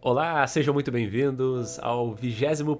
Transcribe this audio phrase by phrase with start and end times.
[0.00, 2.78] Olá, sejam muito bem-vindos ao 21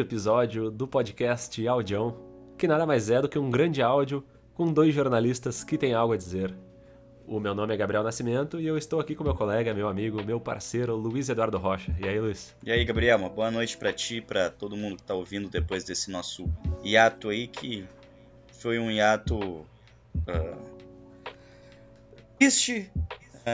[0.00, 2.16] episódio do podcast Audião,
[2.56, 4.24] que nada mais é do que um grande áudio
[4.54, 6.54] com dois jornalistas que têm algo a dizer.
[7.26, 10.22] O meu nome é Gabriel Nascimento e eu estou aqui com meu colega, meu amigo,
[10.22, 11.94] meu parceiro Luiz Eduardo Rocha.
[12.00, 12.54] E aí, Luiz?
[12.62, 15.84] E aí, Gabriel, uma boa noite para ti, para todo mundo que tá ouvindo depois
[15.84, 16.48] desse nosso
[16.84, 17.86] hiato aí, que
[18.52, 19.66] foi um hiato uh,
[22.38, 22.90] triste,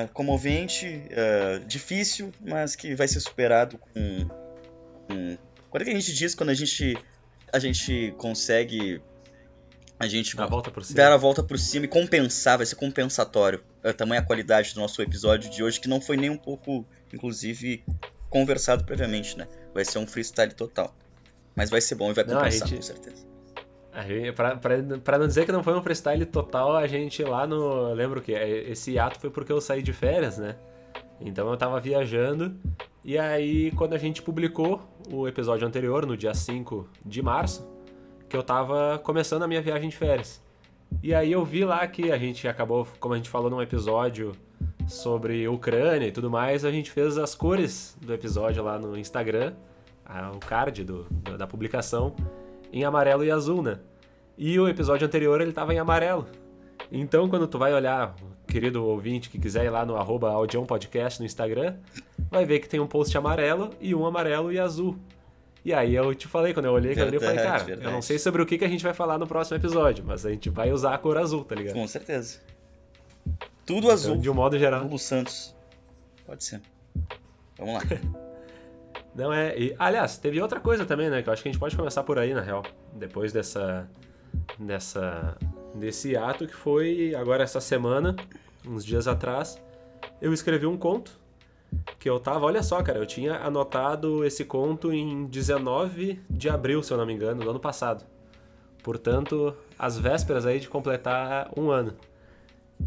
[0.04, 4.28] uh, comovente, uh, difícil, mas que vai ser superado com,
[5.06, 5.38] com...
[5.70, 6.96] Quando é que a gente diz quando a gente,
[7.52, 9.02] a gente consegue
[9.98, 10.96] a gente dar a volta por cima.
[10.96, 13.62] dar a volta por cima e compensar, vai ser compensatório.
[13.82, 16.84] É tamanha a qualidade do nosso episódio de hoje, que não foi nem um pouco,
[17.12, 17.84] inclusive,
[18.28, 19.46] conversado previamente, né?
[19.72, 20.94] Vai ser um freestyle total.
[21.54, 22.76] Mas vai ser bom e vai compensar, não, gente...
[22.76, 23.33] com certeza.
[25.02, 27.92] Pra, não dizer que não foi um freestyle total, a gente lá no.
[27.92, 30.56] Lembro que esse ato foi porque eu saí de férias, né?
[31.20, 32.56] Então eu tava viajando.
[33.04, 37.68] E aí, quando a gente publicou o episódio anterior, no dia 5 de março,
[38.28, 40.42] que eu tava começando a minha viagem de férias.
[41.02, 44.32] E aí eu vi lá que a gente acabou, como a gente falou num episódio
[44.86, 49.54] sobre Ucrânia e tudo mais, a gente fez as cores do episódio lá no Instagram,
[50.34, 51.06] o card do,
[51.36, 52.14] da publicação,
[52.74, 53.78] em amarelo e azul, né?
[54.36, 56.26] E o episódio anterior ele tava em amarelo.
[56.90, 58.16] Então, quando tu vai olhar,
[58.48, 60.32] querido ouvinte que quiser ir lá no arroba
[60.66, 61.76] Podcast no Instagram,
[62.28, 64.98] vai ver que tem um post amarelo e um amarelo e azul.
[65.64, 67.86] E aí eu te falei, quando eu olhei ali, eu falei, cara, verdade.
[67.86, 70.26] eu não sei sobre o que, que a gente vai falar no próximo episódio, mas
[70.26, 71.74] a gente vai usar a cor azul, tá ligado?
[71.74, 72.40] Com certeza.
[73.64, 74.16] Tudo então, azul.
[74.16, 74.82] De um modo geral.
[74.82, 75.54] Lulu Santos.
[76.26, 76.60] Pode ser.
[77.56, 77.82] Vamos lá.
[79.14, 79.58] não é.
[79.58, 81.22] E, aliás, teve outra coisa também, né?
[81.22, 82.62] Que eu acho que a gente pode começar por aí, na real.
[82.92, 83.88] Depois dessa.
[84.58, 85.36] dessa
[85.74, 88.14] desse ato que foi agora essa semana,
[88.66, 89.60] uns dias atrás,
[90.20, 91.18] eu escrevi um conto
[91.98, 96.82] que eu tava, olha só, cara, eu tinha anotado esse conto em 19 de abril,
[96.82, 98.04] se eu não me engano, do ano passado.
[98.82, 101.94] Portanto, às vésperas aí de completar um ano.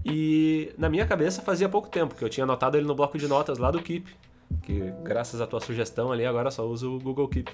[0.05, 3.27] E na minha cabeça fazia pouco tempo que eu tinha anotado ele no bloco de
[3.27, 4.15] notas lá do Keep,
[4.61, 7.51] que graças à tua sugestão ali agora só uso o Google Keep.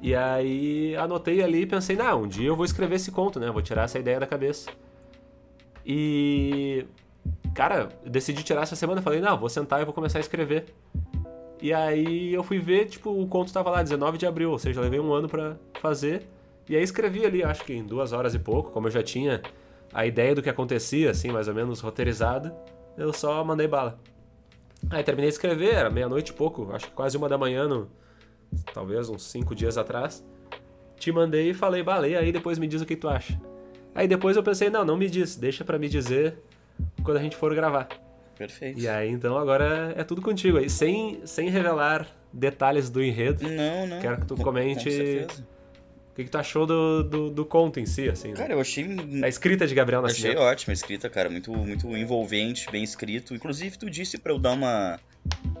[0.00, 3.50] E aí anotei ali e pensei, não, um dia eu vou escrever esse conto, né?
[3.50, 4.70] Vou tirar essa ideia da cabeça.
[5.84, 6.86] E
[7.54, 9.00] cara, decidi tirar essa semana.
[9.00, 10.66] Falei, não, vou sentar e vou começar a escrever.
[11.60, 14.80] E aí eu fui ver, tipo, o conto tava lá, 19 de abril, ou seja,
[14.80, 16.26] levei um ano para fazer.
[16.68, 19.40] E aí escrevi ali, acho que em duas horas e pouco, como eu já tinha
[19.92, 22.54] a ideia do que acontecia, assim, mais ou menos roteirizada,
[22.98, 23.98] eu só mandei bala.
[24.90, 27.90] Aí terminei de escrever, era meia-noite e pouco, acho que quase uma da manhã, no,
[28.72, 30.24] talvez uns cinco dias atrás.
[30.96, 33.40] Te mandei e falei, balei, aí depois me diz o que tu acha.
[33.94, 36.38] Aí depois eu pensei, não, não me diz, deixa para me dizer
[37.02, 37.88] quando a gente for gravar.
[38.36, 38.80] Perfeito.
[38.80, 40.68] E aí, então, agora é tudo contigo aí.
[40.68, 43.48] Sem, sem revelar detalhes do enredo.
[43.48, 44.00] Não, não.
[44.00, 45.26] Quero que tu comente
[46.14, 48.28] o que, que tu achou do, do, do, conto em si, assim.
[48.28, 48.34] Né?
[48.34, 48.86] Cara, eu achei...
[49.20, 50.38] A escrita de Gabriel Nascimento.
[50.38, 51.28] Achei ótima a escrita, cara.
[51.28, 53.34] Muito, muito envolvente, bem escrito.
[53.34, 55.00] Inclusive, tu disse pra eu dar uma...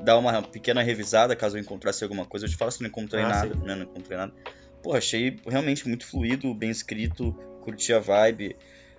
[0.04, 2.46] Dar uma pequena revisada, caso eu encontrasse alguma coisa.
[2.46, 3.74] Eu te falo se não encontrei ah, nada, né?
[3.74, 4.32] Não encontrei nada.
[4.80, 7.32] Pô, achei realmente muito fluido, bem escrito.
[7.60, 8.54] Curti a vibe.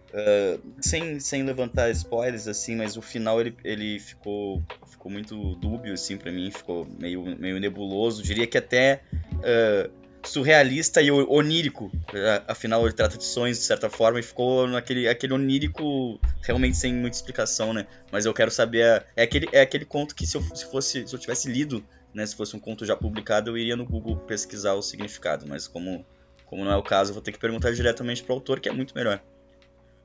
[0.10, 5.94] Uh, sem, sem levantar spoilers, assim, mas o final ele, ele ficou, ficou muito dúbio,
[5.94, 9.02] assim, para mim, ficou meio, meio nebuloso, diria que até
[9.36, 11.92] uh, surrealista e onírico,
[12.48, 16.94] afinal ele trata de sonhos de certa forma, e ficou naquele aquele onírico realmente sem
[16.94, 20.42] muita explicação, né, mas eu quero saber, é aquele, é aquele conto que se eu,
[20.56, 21.84] se fosse, se eu tivesse lido,
[22.14, 25.68] né, se fosse um conto já publicado, eu iria no Google pesquisar o significado, mas
[25.68, 26.06] como,
[26.46, 28.74] como não é o caso, eu vou ter que perguntar diretamente pro autor, que é
[28.74, 29.22] muito melhor.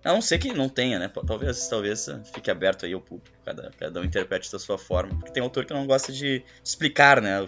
[0.03, 1.11] A não ser que não tenha, né?
[1.27, 5.15] Talvez, talvez fique aberto aí ao público, cada, cada um interprete da sua forma.
[5.15, 7.47] Porque tem autor que não gosta de explicar, né,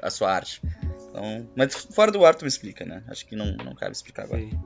[0.00, 0.60] a sua arte.
[1.12, 3.04] Então, mas fora do ar tu me explica, né?
[3.06, 4.40] Acho que não, não cabe explicar agora.
[4.40, 4.58] Sim.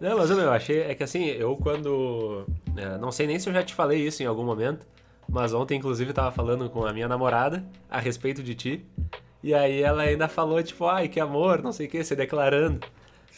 [0.00, 2.46] Não, mas eu achei, é que assim, eu quando.
[2.76, 4.86] É, não sei nem se eu já te falei isso em algum momento,
[5.28, 8.86] mas ontem, inclusive, eu tava falando com a minha namorada a respeito de ti.
[9.42, 12.86] E aí ela ainda falou, tipo, ai, que amor, não sei o que, se declarando.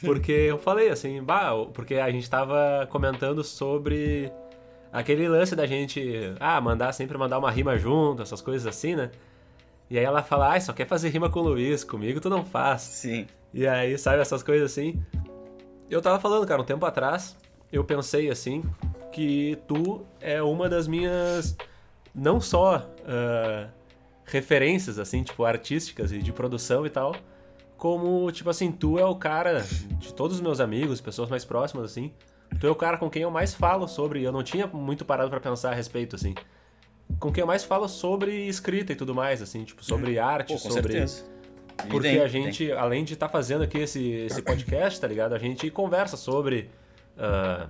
[0.02, 4.32] Porque eu falei assim, bah, porque a gente tava comentando sobre
[4.92, 9.10] aquele lance da gente, ah, mandar sempre mandar uma rima junto, essas coisas assim, né?
[9.90, 12.44] E aí ela fala, ah, só quer fazer rima com o Luiz, comigo tu não
[12.44, 12.82] faz.
[12.82, 13.26] Sim.
[13.52, 15.02] E aí, sabe, essas coisas assim.
[15.90, 17.36] Eu tava falando, cara, um tempo atrás,
[17.72, 18.62] eu pensei assim,
[19.10, 21.56] que tu é uma das minhas,
[22.14, 23.68] não só uh,
[24.24, 27.16] referências, assim, tipo, artísticas e de produção e tal,
[27.76, 29.64] como, tipo assim, tu é o cara
[29.98, 32.12] de todos os meus amigos, pessoas mais próximas, assim,
[32.60, 35.30] tu é o cara com quem eu mais falo sobre, eu não tinha muito parado
[35.30, 36.34] para pensar a respeito, assim.
[37.18, 40.24] Com quem eu mais falo sobre escrita e tudo mais, assim, tipo, sobre hum.
[40.24, 40.92] arte, Pô, sobre.
[40.92, 41.24] Certeza.
[41.88, 45.34] Porque a gente, além de estar tá fazendo aqui esse, esse podcast, tá ligado?
[45.34, 46.68] A gente conversa sobre,
[47.16, 47.68] uh,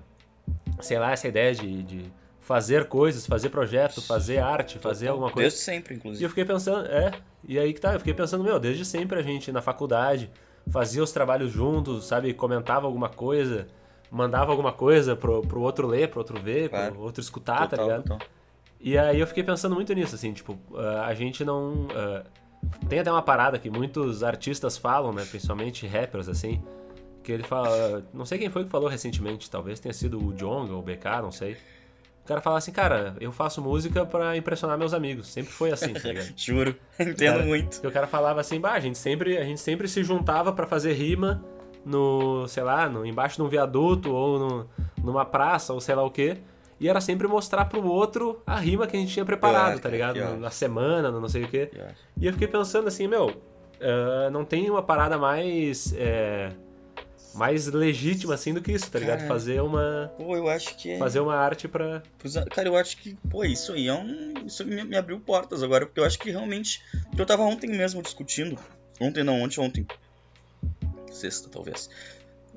[0.80, 5.48] sei lá, essa ideia de, de fazer coisas, fazer projeto, fazer arte, fazer alguma coisa.
[5.48, 6.22] Desde sempre, inclusive.
[6.22, 7.12] E eu fiquei pensando, é,
[7.46, 10.28] e aí que tá, eu fiquei pensando, meu, desde sempre a gente na faculdade
[10.68, 13.68] fazia os trabalhos juntos, sabe, comentava alguma coisa,
[14.10, 16.92] mandava alguma coisa pro, pro outro ler, pro outro ver, claro.
[16.92, 18.02] pro outro escutar, tá total, tá ligado?
[18.02, 18.28] Total.
[18.80, 21.86] E aí eu fiquei pensando muito nisso, assim, tipo, uh, a gente não.
[21.86, 22.24] Uh,
[22.88, 25.24] tem até uma parada que muitos artistas falam, né?
[25.24, 26.62] Principalmente rappers, assim.
[27.22, 28.02] Que ele fala.
[28.12, 31.20] Não sei quem foi que falou recentemente, talvez tenha sido o Jong ou o BK,
[31.22, 31.56] não sei.
[32.24, 35.28] O cara fala assim, cara, eu faço música para impressionar meus amigos.
[35.28, 36.32] Sempre foi assim, tá ligado?
[36.36, 37.86] Juro, entendo cara, muito.
[37.86, 40.92] O cara falava assim, bah, a gente sempre, a gente sempre se juntava para fazer
[40.92, 41.44] rima
[41.84, 44.70] no, sei lá, no, embaixo de um viaduto ou no,
[45.02, 46.38] numa praça ou sei lá o quê.
[46.80, 50.38] E era sempre mostrar pro outro a rima que a gente tinha preparado, tá ligado?
[50.38, 51.70] Na semana, no não sei o quê.
[52.18, 55.92] E eu fiquei pensando assim, meu, uh, não tem uma parada mais.
[55.96, 56.50] É,
[57.34, 59.18] mais legítima assim do que isso, tá ligado?
[59.18, 60.12] Cara, fazer uma.
[60.16, 60.90] Pô, eu acho que.
[60.90, 60.98] É...
[60.98, 62.02] Fazer uma arte pra.
[62.50, 64.34] Cara, eu acho que, pô, isso aí é um.
[64.46, 66.82] Isso me, me abriu portas agora, porque eu acho que realmente.
[67.16, 68.58] Eu tava ontem mesmo discutindo.
[69.00, 69.86] Ontem não, ontem, ontem.
[71.10, 71.88] Sexta, talvez.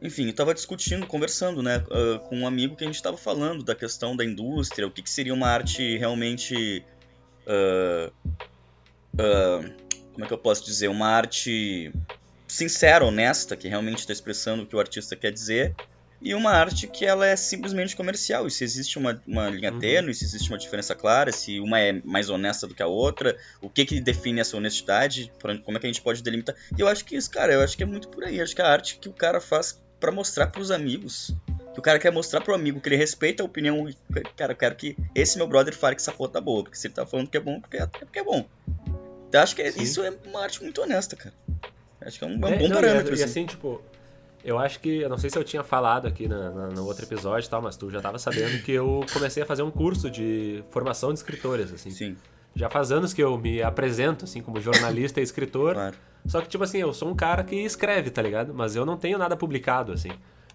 [0.04, 3.64] Enfim, eu tava discutindo, conversando, né, uh, com um amigo que a gente tava falando
[3.64, 6.84] da questão da indústria, o que, que seria uma arte realmente.
[7.48, 8.12] Uh,
[9.16, 10.90] uh, como é que eu posso dizer?
[10.90, 11.92] Uma arte
[12.48, 15.74] sincera, honesta, que realmente está expressando o que o artista quer dizer,
[16.22, 18.48] e uma arte que ela é simplesmente comercial.
[18.48, 19.80] E se existe uma, uma linha uhum.
[19.80, 23.38] tênue, se existe uma diferença clara, se uma é mais honesta do que a outra,
[23.62, 25.32] o que que define essa honestidade,
[25.66, 26.56] como é que a gente pode delimitar.
[26.78, 28.38] E eu acho que isso, cara, eu acho que é muito por aí.
[28.38, 31.34] Eu acho que a arte que o cara faz para mostrar para os amigos.
[31.74, 33.88] Que o cara quer mostrar pro amigo que ele respeita a opinião.
[34.36, 36.62] Cara, eu quero que esse meu brother fale que essa porra tá boa.
[36.62, 38.46] Porque se ele tá falando que é bom, porque é, porque é bom.
[39.30, 41.34] Então acho que é, isso é uma arte muito honesta, cara.
[42.02, 43.12] Acho que é um, é é, bom não, parâmetro.
[43.12, 43.24] E, assim.
[43.24, 43.82] assim, tipo,
[44.44, 44.90] eu acho que.
[44.90, 47.62] Eu não sei se eu tinha falado aqui na, na, no outro episódio e tal,
[47.62, 51.20] mas tu já tava sabendo que eu comecei a fazer um curso de formação de
[51.20, 51.92] escritores, assim.
[51.92, 52.18] Sim.
[52.56, 55.74] Já faz anos que eu me apresento, assim, como jornalista e escritor.
[55.74, 55.96] Claro.
[56.26, 58.54] Só que, tipo assim, eu sou um cara que escreve, tá ligado?
[58.54, 60.12] Mas eu não tenho nada publicado, assim.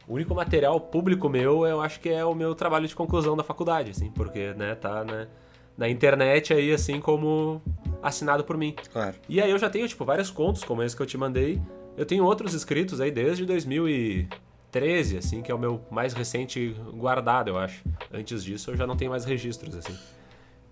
[0.06, 3.44] O único material público meu, eu acho que é o meu trabalho de conclusão da
[3.44, 5.28] faculdade, assim, porque, né, tá né,
[5.76, 7.60] na internet aí, assim, como
[8.02, 8.74] assinado por mim.
[8.90, 9.16] Claro.
[9.28, 11.60] E aí eu já tenho, tipo, vários contos, como esse que eu te mandei.
[11.96, 17.48] Eu tenho outros escritos aí desde 2013, assim, que é o meu mais recente guardado,
[17.50, 17.84] eu acho.
[18.10, 19.96] Antes disso, eu já não tenho mais registros, assim.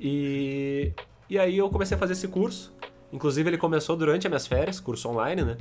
[0.00, 0.92] E,
[1.28, 2.72] e aí eu comecei a fazer esse curso.
[3.12, 5.56] Inclusive, ele começou durante as minhas férias, curso online, né?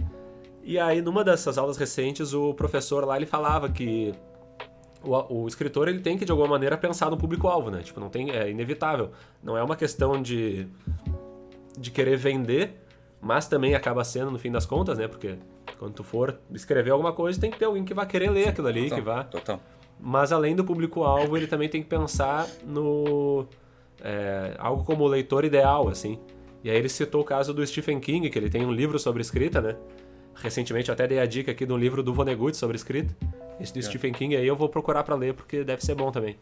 [0.63, 4.13] E aí, numa dessas aulas recentes, o professor lá ele falava que
[5.03, 7.81] o, o escritor ele tem que, de alguma maneira, pensar no público-alvo, né?
[7.81, 9.11] Tipo, não tem, é inevitável.
[9.43, 10.67] Não é uma questão de,
[11.77, 12.81] de querer vender,
[13.21, 15.07] mas também acaba sendo, no fim das contas, né?
[15.07, 15.37] Porque
[15.77, 18.67] quando tu for escrever alguma coisa, tem que ter alguém que vai querer ler aquilo
[18.67, 19.23] ali, total, que vá...
[19.23, 19.59] Total.
[19.99, 23.47] Mas, além do público-alvo, ele também tem que pensar no...
[24.07, 26.19] É, algo como o leitor ideal, assim.
[26.63, 29.21] E aí ele citou o caso do Stephen King, que ele tem um livro sobre
[29.21, 29.75] escrita, né?
[30.35, 33.15] Recentemente eu até dei a dica aqui do livro do Vonnegut sobre escrita.
[33.59, 33.81] Esse do é.
[33.81, 36.37] Stephen King aí eu vou procurar para ler porque deve ser bom também.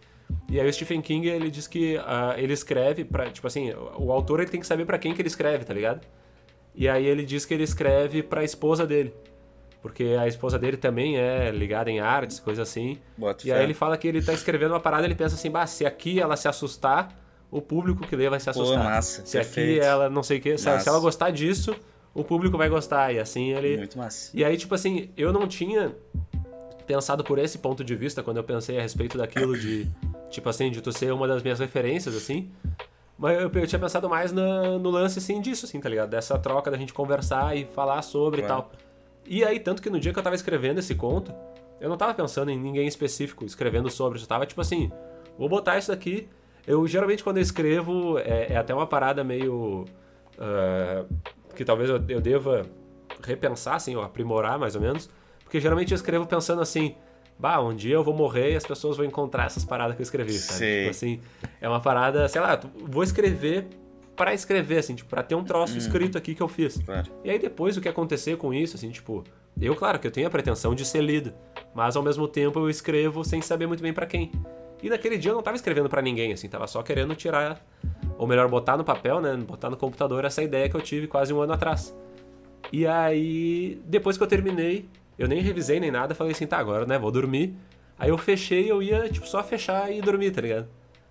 [0.50, 4.12] E aí o Stephen King, ele diz que uh, ele escreve para tipo assim, o
[4.12, 6.02] autor ele tem que saber para quem que ele escreve, tá ligado?
[6.76, 9.14] E aí ele diz que ele escreve para a esposa dele.
[9.82, 12.98] Porque a esposa dele também é ligada em artes, coisa assim.
[13.18, 15.68] Bota e aí ele fala que ele tá escrevendo uma parada, ele pensa assim, bah,
[15.68, 17.10] se aqui ela se assustar,
[17.54, 18.80] o público que lê vai se assustar.
[18.80, 19.80] Pô, massa, se perfeito.
[19.80, 21.76] aqui ela não sei o que, se, se ela gostar disso,
[22.12, 23.14] o público vai gostar.
[23.14, 23.78] E assim ele.
[23.78, 24.32] Muito massa.
[24.34, 25.96] E aí, tipo assim, eu não tinha
[26.88, 29.88] pensado por esse ponto de vista quando eu pensei a respeito daquilo de.
[30.32, 32.50] Tipo assim, de tu ser uma das minhas referências, assim.
[33.20, 36.10] Mas eu, eu tinha pensado mais no, no lance, assim, disso, assim, tá ligado?
[36.10, 38.72] Dessa troca da gente conversar e falar sobre e tal.
[39.28, 41.32] E aí, tanto que no dia que eu tava escrevendo esse conto,
[41.80, 44.92] eu não tava pensando em ninguém específico escrevendo sobre, eu tava tipo assim,
[45.38, 46.28] vou botar isso aqui
[46.66, 49.86] eu geralmente quando eu escrevo é, é até uma parada meio.
[50.36, 51.14] Uh,
[51.56, 52.66] que talvez eu, eu deva
[53.24, 55.10] repensar, assim, ou aprimorar mais ou menos.
[55.44, 56.96] Porque geralmente eu escrevo pensando assim.
[57.38, 60.04] Bah, um dia eu vou morrer e as pessoas vão encontrar essas paradas que eu
[60.04, 60.60] escrevi, sabe?
[60.60, 60.78] Sim.
[60.78, 61.22] Tipo assim,
[61.60, 63.68] é uma parada, sei lá, vou escrever
[64.16, 65.80] para escrever, assim, tipo, pra ter um troço uhum.
[65.80, 66.78] escrito aqui que eu fiz.
[66.78, 67.12] Claro.
[67.24, 69.24] E aí depois o que acontecer com isso, assim, tipo,
[69.60, 71.34] eu, claro, que eu tenho a pretensão de ser lido,
[71.74, 74.32] mas ao mesmo tempo eu escrevo sem saber muito bem para quem.
[74.84, 77.66] E naquele dia eu não tava escrevendo para ninguém, assim, tava só querendo tirar,
[78.18, 79.34] ou melhor, botar no papel, né?
[79.38, 81.96] Botar no computador essa ideia que eu tive quase um ano atrás.
[82.70, 84.86] E aí, depois que eu terminei,
[85.18, 87.56] eu nem revisei nem nada, falei assim, tá, agora, né, vou dormir.
[87.98, 90.68] Aí eu fechei, eu ia, tipo, só fechar e dormir, tá ligado?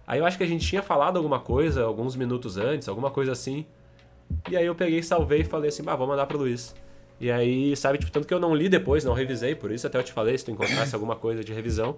[0.07, 3.33] Aí eu acho que a gente tinha falado alguma coisa alguns minutos antes, alguma coisa
[3.33, 3.65] assim.
[4.51, 6.75] E aí eu peguei, salvei e falei assim, bah, vou mandar pro Luiz.
[7.19, 9.97] E aí, sabe, tipo, tanto que eu não li depois, não revisei, por isso até
[9.97, 11.97] eu te falei se tu encontrasse alguma coisa de revisão.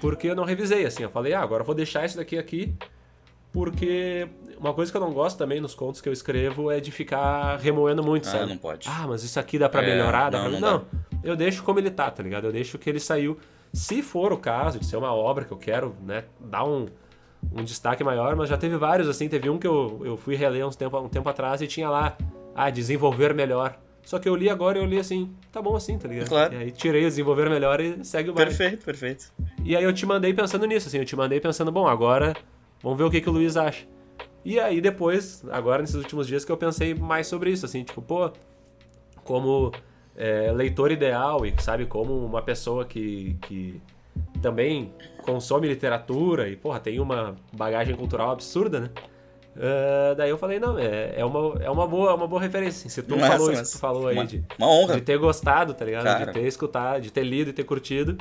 [0.00, 2.74] Porque eu não revisei, assim, eu falei, ah, agora eu vou deixar isso daqui aqui,
[3.52, 6.90] porque uma coisa que eu não gosto também nos contos que eu escrevo é de
[6.90, 8.46] ficar remoendo muito, ah, sabe?
[8.46, 8.88] não pode.
[8.88, 10.60] Ah, mas isso aqui dá pra é, melhorar, dá não, pra...
[10.60, 10.86] Não, não,
[11.22, 12.46] eu deixo como ele tá, tá ligado?
[12.46, 13.38] Eu deixo que ele saiu.
[13.72, 16.86] Se for o caso de ser uma obra que eu quero, né, dar um,
[17.52, 20.66] um destaque maior, mas já teve vários, assim, teve um que eu, eu fui reler
[20.66, 22.16] uns tempo, um tempo atrás e tinha lá,
[22.54, 23.78] ah, desenvolver melhor.
[24.02, 26.28] Só que eu li agora e eu li assim, tá bom assim, tá ligado?
[26.28, 26.54] Claro.
[26.54, 28.50] E aí tirei desenvolver melhor e segue o baile.
[28.50, 29.32] Perfeito, perfeito.
[29.64, 32.34] E aí eu te mandei pensando nisso, assim, eu te mandei pensando, bom, agora
[32.82, 33.86] vamos ver o que, que o Luiz acha.
[34.44, 38.00] E aí depois, agora nesses últimos dias que eu pensei mais sobre isso, assim, tipo,
[38.00, 38.32] pô,
[39.22, 39.70] como
[40.16, 43.80] é, leitor ideal e sabe, como uma pessoa que, que
[44.40, 44.92] também
[45.22, 48.90] consome literatura e, porra, tem uma bagagem cultural absurda, né?
[49.60, 52.88] Uh, daí eu falei, não, é, é, uma, é uma, boa, uma boa referência.
[52.88, 54.94] Se tu Nossa, falou isso que tu falou aí uma, de, uma honra.
[54.94, 56.04] de ter gostado, tá ligado?
[56.04, 56.24] Cara.
[56.24, 58.16] De ter escutado, de ter lido e ter curtido,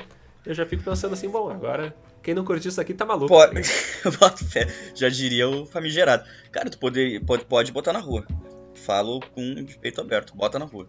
[0.45, 3.29] eu já fico pensando assim, bom, agora quem não curtiu isso aqui tá maluco.
[3.29, 4.67] Pode, tá.
[4.93, 6.25] Já diria o famigerado.
[6.51, 8.25] Cara, tu pode, pode, pode botar na rua.
[8.73, 10.87] Falo com peito aberto, bota na rua.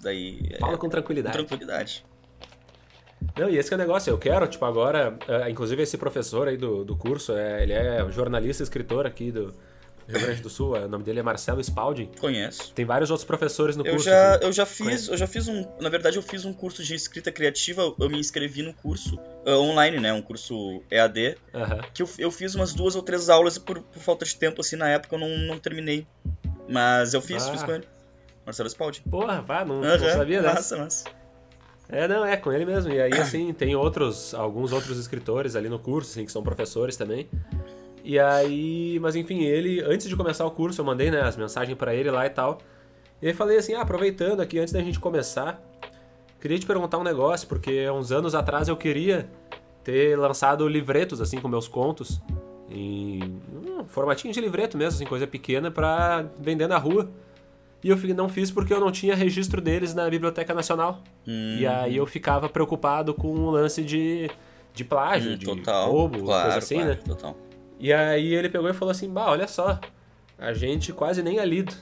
[0.00, 1.36] Daí é, Fala com com tranquilidade.
[1.36, 2.06] tranquilidade.
[3.38, 6.48] Não, e esse que é o negócio, eu quero, tipo, agora, é, inclusive esse professor
[6.48, 9.52] aí do, do curso, é, ele é jornalista e escritor aqui do
[10.10, 12.10] Rio Grande do Sul, é, o nome dele é Marcelo Spalding.
[12.20, 12.72] Conheço.
[12.74, 14.06] Tem vários outros professores no Eu curso.
[14.06, 14.44] já, assim.
[14.44, 17.30] eu já fiz, eu já fiz um, na verdade eu fiz um curso de escrita
[17.32, 21.36] criativa, eu me inscrevi no curso uh, online, né, um curso EAD,
[21.94, 24.60] que eu, eu fiz umas duas ou três aulas e por, por falta de tempo
[24.60, 26.06] assim na época eu não, não terminei.
[26.68, 27.50] Mas eu fiz, Ah.
[27.52, 27.88] fiz com ele.
[28.46, 29.02] Marcelo Spaldi.
[29.10, 30.54] Porra, vá, não, não Aham, sabia dessa.
[30.54, 31.04] Massa, massa.
[31.88, 32.92] É, não, é com ele mesmo.
[32.92, 36.96] E aí, assim, tem outros, alguns outros escritores ali no curso, assim, que são professores
[36.96, 37.28] também.
[38.04, 41.76] E aí, mas enfim, ele, antes de começar o curso, eu mandei, né, as mensagens
[41.76, 42.58] pra ele lá e tal.
[43.20, 45.60] E aí falei assim, ah, aproveitando aqui, antes da gente começar,
[46.40, 49.28] queria te perguntar um negócio, porque uns anos atrás eu queria
[49.84, 52.20] ter lançado livretos, assim, com meus contos,
[52.70, 57.10] em um formatinho de livreto mesmo, assim, coisa pequena, pra vender na rua.
[57.82, 61.02] E eu não fiz porque eu não tinha registro deles na Biblioteca Nacional.
[61.26, 64.30] Hum, E aí eu ficava preocupado com o lance de,
[64.74, 65.90] de plágio, hum, de total.
[65.90, 66.98] roubo, claro, coisa assim, claro, né?
[67.04, 67.36] Total.
[67.80, 69.80] E aí ele pegou e falou assim, bah, olha só,
[70.38, 71.74] a gente quase nem é lido.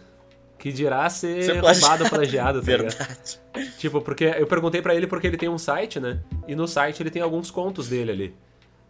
[0.59, 2.05] Que dirá ser plagiado.
[2.05, 2.91] roubado, plagiado, tá ligado?
[2.97, 3.39] Verdade.
[3.79, 6.21] Tipo, porque eu perguntei pra ele porque ele tem um site, né?
[6.49, 8.35] E no site ele tem alguns contos dele ali.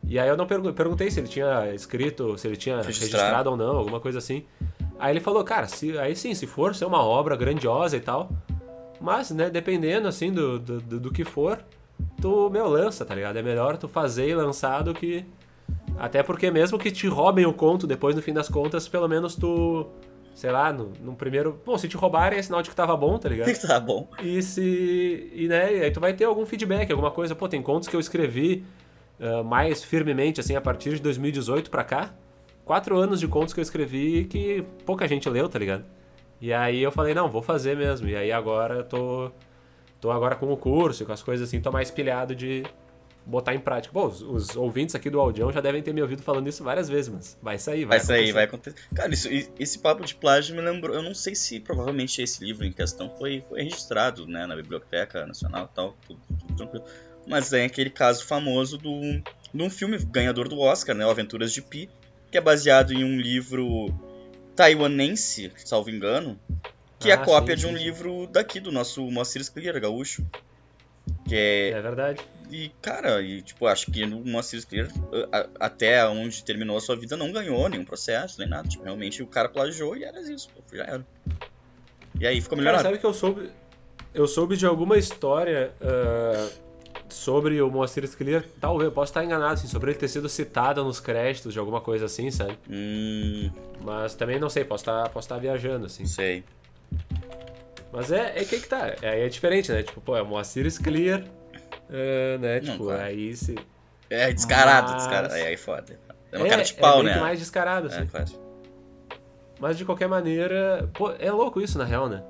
[0.06, 3.10] E aí eu não pergu- perguntei se ele tinha escrito, se ele tinha Registrado.
[3.22, 4.44] registrado ou não, alguma coisa assim.
[4.98, 8.30] Aí ele falou, cara, se, aí sim, se for ser uma obra grandiosa e tal,
[9.00, 11.62] mas, né, dependendo, assim, do, do, do- do que for,
[12.20, 13.36] tu, meu, lança, tá ligado?
[13.36, 15.24] É melhor tu fazer e lançar do que...
[15.98, 19.34] Até porque mesmo que te roubem o conto, depois, no fim das contas, pelo menos
[19.34, 19.86] tu...
[20.34, 21.60] Sei lá, no, no primeiro...
[21.66, 23.52] Bom, se te roubarem é sinal de que tava bom, tá ligado?
[23.60, 24.08] tá bom.
[24.22, 25.30] E se.
[25.34, 27.34] E né, aí tu vai ter algum feedback, alguma coisa.
[27.34, 28.64] Pô, tem contos que eu escrevi
[29.20, 32.14] ah, mais firmemente, assim, a partir de 2018 pra cá.
[32.64, 35.84] Quatro anos de contos que eu escrevi que pouca gente leu, tá ligado?
[36.40, 38.08] E aí eu falei, não, vou fazer mesmo.
[38.08, 39.30] E aí agora eu tô.
[40.00, 42.62] Tô agora com o curso, com as coisas assim, tô mais pilhado de
[43.28, 43.92] botar em prática.
[43.92, 46.88] Bom, os, os ouvintes aqui do Audião já devem ter me ouvido falando isso várias
[46.88, 48.76] vezes, mas vai sair, vai, Vai sair, vai acontecer.
[48.94, 50.96] Cara, isso, esse papo de plágio me lembrou.
[50.96, 55.26] Eu não sei se provavelmente esse livro em questão foi, foi registrado, né, na Biblioteca
[55.26, 56.84] Nacional e tal, tudo, tudo tranquilo.
[57.26, 59.00] Mas tem aquele caso famoso do,
[59.52, 61.90] de um filme ganhador do Oscar, né, o Aventuras de Pi,
[62.30, 63.94] que é baseado em um livro
[64.56, 66.38] taiwanense, salvo engano,
[66.98, 67.84] que é Ah, a cópia sim, de um sim.
[67.84, 70.24] livro daqui, do nosso Moacir Scler, gaúcho.
[71.28, 72.20] Que é, É verdade.
[72.50, 74.88] E, cara, e, tipo, acho que no Moacir Clear,
[75.58, 78.68] até onde terminou a sua vida, não ganhou nenhum processo, nem nada.
[78.68, 81.06] Tipo, realmente o cara plagiou e era isso, pô, já era.
[82.20, 82.82] E aí ficou melhorado.
[82.82, 83.50] sabe que eu soube.
[84.14, 86.48] Eu soube de alguma história ah,
[87.08, 90.82] sobre o Moacir Scler, talvez, eu posso estar enganado, assim, sobre ele ter sido citado
[90.84, 92.58] nos créditos de alguma coisa assim, sabe?
[92.68, 93.50] Hum,
[93.80, 96.06] Mas também não sei, posso estar, posso estar viajando, assim.
[96.06, 96.44] sei.
[97.92, 99.82] Mas é, é que que tá, é, é diferente, né?
[99.82, 101.24] Tipo, pô, é o Moacir Scler,
[101.90, 102.60] ah, né?
[102.60, 103.56] Tipo, aí se.
[104.10, 105.34] É descarado, Mas- descarado.
[105.34, 105.98] Aí, aí foda.
[106.30, 107.14] É uma cara de pau, é né?
[107.14, 108.02] que mais descarado, assim.
[108.02, 108.26] É, claro.
[109.60, 112.22] Mas de qualquer maneira, pô, é louco isso na real, né?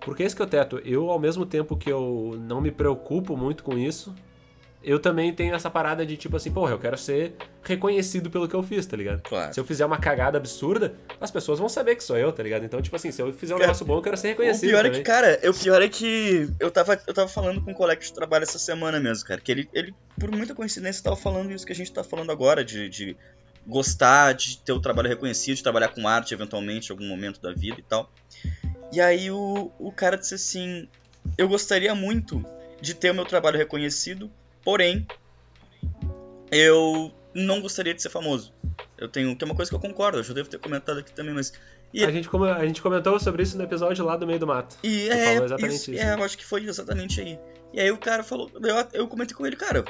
[0.00, 3.36] Porque esse que é o teto, eu ao mesmo tempo que eu não me preocupo
[3.36, 4.14] muito com isso,
[4.82, 8.54] eu também tenho essa parada de tipo assim, porra, eu quero ser reconhecido pelo que
[8.54, 9.20] eu fiz, tá ligado?
[9.22, 9.52] Claro.
[9.52, 12.64] Se eu fizer uma cagada absurda, as pessoas vão saber que sou eu, tá ligado?
[12.64, 14.70] Então, tipo assim, se eu fizer um Cara, negócio bom, eu quero ser O reconhecido.
[14.70, 15.00] pior é também.
[15.00, 18.12] que, cara, o pior é que eu tava, eu tava falando com um colega de
[18.12, 21.72] trabalho essa semana mesmo, cara, que ele, ele por muita coincidência, tava falando isso que
[21.72, 23.16] a gente tá falando agora, de, de
[23.66, 27.52] gostar de ter o trabalho reconhecido, de trabalhar com arte eventualmente em algum momento da
[27.52, 28.10] vida e tal.
[28.92, 30.88] E aí o, o cara disse assim:
[31.36, 32.44] Eu gostaria muito
[32.80, 34.30] de ter o meu trabalho reconhecido,
[34.64, 35.06] porém,
[36.50, 38.52] eu não gostaria de ser famoso.
[38.98, 39.34] Eu tenho.
[39.36, 41.52] Que é uma coisa que eu concordo, eu já devo ter comentado aqui também, mas.
[41.92, 44.76] E, a, gente, a gente comentou sobre isso no episódio lá do meio do mato.
[44.82, 46.02] E é, exatamente isso, isso.
[46.02, 47.38] É, eu acho que foi exatamente aí.
[47.72, 49.84] E aí o cara falou, eu, eu comentei com ele, cara,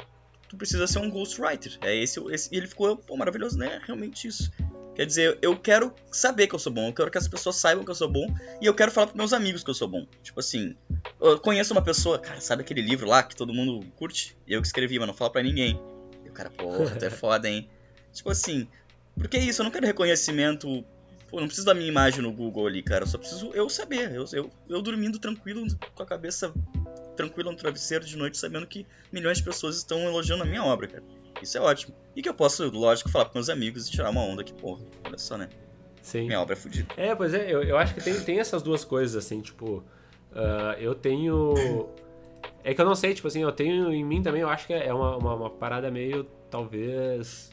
[0.49, 1.77] tu precisa ser um ghostwriter.
[1.81, 3.79] É esse, esse e ele ficou, pô, maravilhoso, né?
[3.85, 4.51] Realmente isso.
[4.95, 7.83] Quer dizer, eu quero saber que eu sou bom, eu quero que as pessoas saibam
[7.83, 8.27] que eu sou bom
[8.61, 10.05] e eu quero falar pros meus amigos que eu sou bom.
[10.21, 10.75] Tipo assim,
[11.19, 14.35] eu conheço uma pessoa, cara, sabe aquele livro lá que todo mundo curte?
[14.45, 15.79] Eu que escrevi, mas não fala pra ninguém.
[16.25, 16.67] E o cara, pô,
[16.99, 17.69] tu é foda, hein?
[18.13, 18.67] tipo assim,
[19.15, 20.83] porque é isso, eu não quero reconhecimento.
[21.29, 23.03] Pô, não preciso da minha imagem no Google ali, cara.
[23.03, 24.13] Eu só preciso eu saber.
[24.13, 26.53] Eu, eu, eu dormindo tranquilo, com a cabeça
[27.15, 30.87] tranquila no travesseiro de noite, sabendo que milhões de pessoas estão elogiando a minha obra,
[30.87, 31.03] cara.
[31.41, 31.95] Isso é ótimo.
[32.15, 34.81] E que eu posso, lógico, falar com meus amigos e tirar uma onda que, porra,
[35.05, 35.49] olha só, né?
[36.01, 36.27] Sim.
[36.27, 36.93] Minha obra é fodida.
[36.97, 39.83] É, pois é, eu, eu acho que tem, tem essas duas coisas, assim, tipo.
[40.31, 41.89] Uh, eu tenho.
[42.63, 44.73] É que eu não sei, tipo assim, eu tenho em mim também, eu acho que
[44.73, 47.51] é uma, uma, uma parada meio, talvez.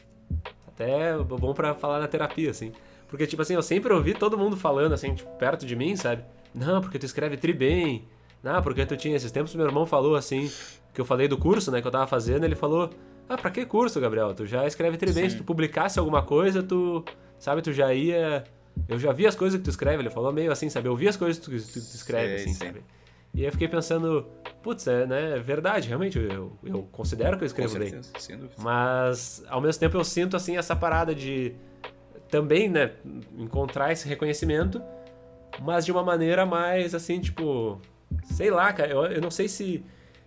[0.67, 2.71] Até bom para falar na terapia, assim.
[3.07, 6.23] Porque, tipo assim, eu sempre ouvi todo mundo falando, assim, tipo, perto de mim, sabe?
[6.53, 8.07] Não, porque tu escreve tri bem.
[8.43, 10.51] Não, porque tu tinha esses tempos, meu irmão falou assim,
[10.93, 12.91] que eu falei do curso, né, que eu tava fazendo, ele falou:
[13.29, 14.33] "Ah, para que curso, Gabriel?
[14.33, 17.05] Tu já escreve tri bem, se tu publicasse alguma coisa, tu,
[17.37, 18.43] sabe, tu já ia
[18.87, 20.87] eu já vi as coisas que tu escreve, ele falou meio assim, sabe?
[20.87, 22.81] Eu vi as coisas que tu, tu, tu escreve, assim, sabe?
[23.33, 24.25] E eu fiquei pensando,
[24.63, 28.21] putz, é, né, é verdade, realmente, eu, eu considero que eu escrevo Com certeza, bem.
[28.21, 28.55] Sem dúvida.
[28.57, 31.53] Mas, ao mesmo tempo, eu sinto, assim, essa parada de
[32.29, 32.93] também, né,
[33.37, 34.81] encontrar esse reconhecimento,
[35.61, 37.79] mas de uma maneira mais, assim, tipo,
[38.23, 39.83] Sei lá, cara, eu, eu não sei se.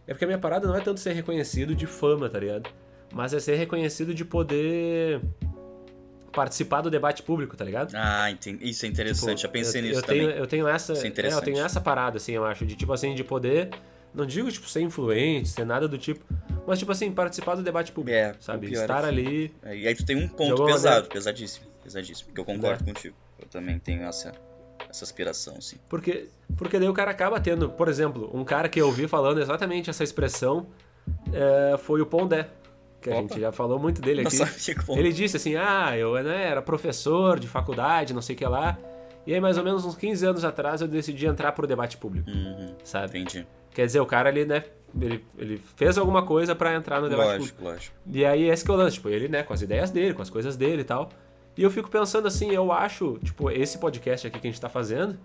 [0.07, 2.71] É porque a minha parada não é tanto ser reconhecido de fama, tá ligado?
[3.13, 5.21] Mas é ser reconhecido de poder
[6.33, 7.95] participar do debate público, tá ligado?
[7.95, 8.69] Ah, entendi.
[8.69, 9.39] isso é interessante.
[9.39, 10.27] Tipo, Já pensei eu, nisso eu também.
[10.27, 12.93] Tenho, eu tenho essa, é, é, eu tenho essa parada, assim, eu acho, de tipo
[12.93, 13.71] assim, de poder,
[14.15, 16.25] não digo tipo ser influente, ser nada do tipo,
[16.67, 18.69] mas tipo assim, participar do debate público, é, sabe?
[18.69, 19.55] É Estar é ali.
[19.65, 21.09] e aí tu tem um ponto pesado, maneira.
[21.09, 22.93] pesadíssimo, pesadíssimo, que eu concordo é.
[22.93, 23.15] contigo.
[23.39, 24.33] Eu também tenho essa
[24.89, 25.77] essa aspiração, sim.
[25.89, 29.41] Porque, porque daí o cara acaba tendo, por exemplo, um cara que eu ouvi falando
[29.41, 30.67] exatamente essa expressão
[31.79, 32.49] foi o Pondé.
[33.03, 33.19] Que Opa.
[33.19, 34.39] a gente já falou muito dele aqui.
[34.39, 38.47] Nossa, Ele disse assim: ah, eu né, era professor de faculdade, não sei o que
[38.47, 38.79] lá.
[39.27, 42.31] E aí, mais ou menos uns 15 anos atrás, eu decidi entrar pro debate público.
[42.31, 43.21] Uhum, sabe?
[43.21, 43.47] Entendi.
[43.73, 44.65] Quer dizer, o cara ali, né,
[45.01, 47.65] ele, ele fez alguma coisa para entrar no debate lógico, público.
[47.65, 47.97] Lógico.
[48.07, 50.23] E aí, esse que é o lance, tipo, ele, né, com as ideias dele, com
[50.23, 51.09] as coisas dele e tal.
[51.57, 54.69] E eu fico pensando assim, eu acho, tipo, esse podcast aqui que a gente tá
[54.69, 55.17] fazendo,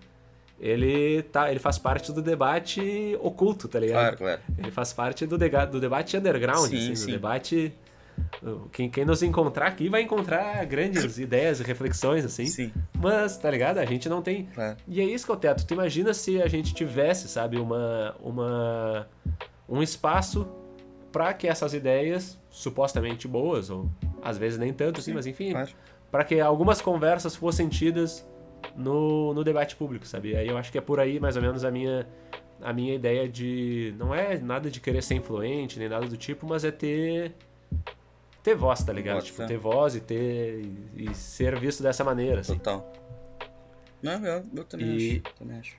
[0.60, 4.16] ele, tá, ele faz parte do debate oculto, tá ligado?
[4.16, 4.40] Claro, claro.
[4.58, 7.06] Ele faz parte do, de, do debate underground, sim, assim, sim.
[7.06, 7.72] do debate...
[8.72, 12.46] Quem, quem nos encontrar aqui vai encontrar grandes ideias e reflexões, assim.
[12.46, 12.72] Sim.
[12.92, 13.78] Mas, tá ligado?
[13.78, 14.48] A gente não tem.
[14.58, 14.74] É.
[14.88, 15.64] E é isso que é o teto.
[15.64, 18.16] Tu imagina se a gente tivesse, sabe, uma.
[18.20, 19.06] uma
[19.68, 20.48] um espaço
[21.12, 23.88] para que essas ideias, supostamente boas, ou
[24.20, 25.70] às vezes nem tanto, assim, mas enfim, claro
[26.10, 28.26] para que algumas conversas fossem tidas
[28.76, 30.36] no, no debate público, sabe?
[30.36, 32.06] Aí eu acho que é por aí mais ou menos a minha
[32.60, 36.46] a minha ideia de não é nada de querer ser influente nem nada do tipo,
[36.46, 37.32] mas é ter
[38.42, 39.22] ter voz, tá ligado?
[39.22, 40.60] tipo, ter voz e ter
[40.96, 42.54] e, e, ser visto dessa maneira, assim.
[42.54, 42.92] Total.
[44.02, 45.22] Não, eu, eu também, e...
[45.24, 45.76] acho, também acho.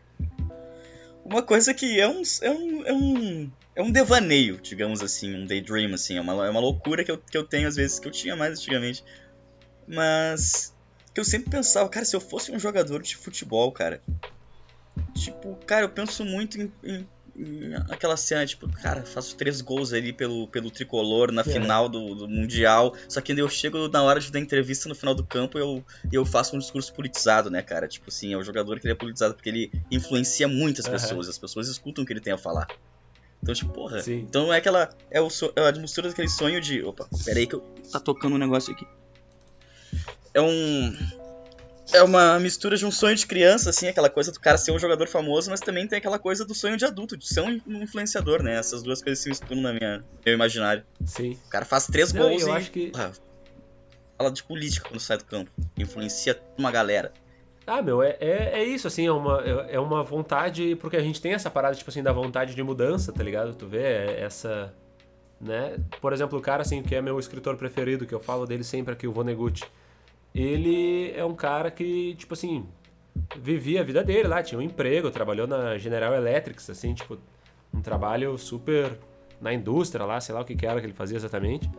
[1.24, 5.46] Uma coisa que é um, é um, é um, é um devaneio, digamos assim, um
[5.46, 8.08] daydream, assim, é uma, é uma loucura que eu, que eu tenho às vezes, que
[8.08, 9.04] eu tinha mais antigamente,
[9.88, 10.74] mas
[11.14, 14.02] que eu sempre pensava, cara, se eu fosse um jogador de futebol, cara.
[15.16, 19.94] Tipo, cara, eu penso muito em, em, em aquela cena, tipo, cara, faço três gols
[19.94, 21.46] ali pelo, pelo tricolor na é.
[21.46, 22.96] final do, do, Mundial.
[23.08, 25.84] Só que eu chego na hora de dar entrevista no final do campo e eu,
[26.12, 27.88] eu faço um discurso politizado, né, cara?
[27.88, 30.92] Tipo assim, é um jogador que ele é politizado porque ele influencia muitas uhum.
[30.92, 32.68] pessoas, as pessoas escutam o que ele tem a falar.
[33.42, 34.02] Então, tipo, porra.
[34.02, 34.20] Sim.
[34.20, 34.90] Então é aquela.
[35.10, 36.84] É, o, é a mistura daquele sonho de.
[36.84, 37.62] Opa, peraí que eu.
[37.90, 38.86] Tá tocando um negócio aqui
[40.34, 40.94] é um
[41.92, 44.80] é uma mistura de um sonho de criança, assim, aquela coisa do cara ser um
[44.80, 48.44] jogador famoso, mas também tem aquela coisa do sonho de adulto, de ser um influenciador,
[48.44, 48.56] né?
[48.56, 50.84] Essas duas coisas se misturam na minha meu imaginário.
[51.04, 51.38] Sim.
[51.48, 52.92] O cara faz três Não, gols eu e acho que...
[52.96, 53.12] Ah,
[54.18, 57.12] fala de política quando sai do campo, influencia uma galera.
[57.66, 61.02] Ah, meu, é, é, é isso, assim, é uma, é, é uma vontade, porque a
[61.02, 63.54] gente tem essa parada, tipo assim, da vontade de mudança, tá ligado?
[63.54, 64.74] Tu vê é essa,
[65.40, 65.78] né?
[66.02, 68.94] Por exemplo, o cara, assim, que é meu escritor preferido, que eu falo dele sempre
[68.94, 69.64] aqui, o Vonnegut,
[70.34, 72.66] ele é um cara que, tipo assim,
[73.40, 77.18] vivia a vida dele lá, tinha um emprego, trabalhou na General Electric, assim, tipo,
[77.74, 78.98] um trabalho super
[79.42, 81.70] na indústria lá, sei lá o que, que era que ele fazia exatamente.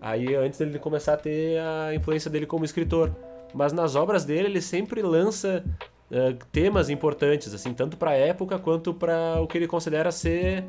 [0.00, 3.14] Aí antes dele começar a ter a influência dele como escritor.
[3.54, 5.62] Mas nas obras dele ele sempre lança
[6.10, 10.64] uh, temas importantes, assim, tanto para a época quanto para o que ele considera ser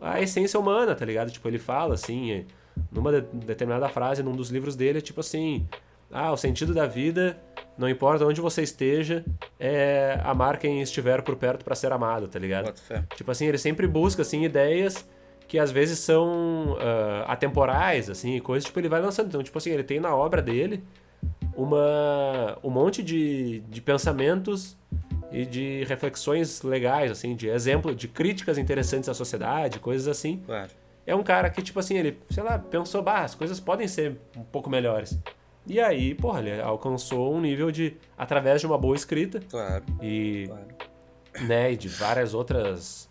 [0.00, 1.30] a essência humana, tá ligado?
[1.30, 2.44] Tipo, ele fala assim,
[2.92, 5.66] numa de determinada frase num dos livros dele, é tipo assim:
[6.10, 7.38] "Ah, o sentido da vida,
[7.76, 9.24] não importa onde você esteja,
[9.58, 12.72] é amar quem estiver por perto para ser amado", tá ligado?
[13.14, 15.06] Tipo assim, ele sempre busca assim ideias
[15.48, 19.28] que às vezes são uh, atemporais, assim, coisas, tipo, ele vai lançando.
[19.28, 20.82] Então, tipo assim, ele tem na obra dele
[21.56, 24.76] uma, um monte de, de pensamentos
[25.30, 30.42] e de reflexões legais, assim, de exemplo, de críticas interessantes à sociedade, coisas assim.
[30.44, 30.70] Claro.
[31.06, 34.18] É um cara que, tipo assim, ele, sei lá, pensou, bah, as coisas podem ser
[34.36, 35.18] um pouco melhores.
[35.66, 39.40] E aí, porra, ele alcançou um nível de, através de uma boa escrita.
[39.40, 39.84] Claro.
[40.00, 41.46] E, claro.
[41.46, 43.08] né, e de várias outras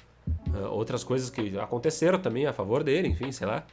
[0.49, 3.65] uh, outras coisas que aconteceram também a favor dele, enfim, sei lá.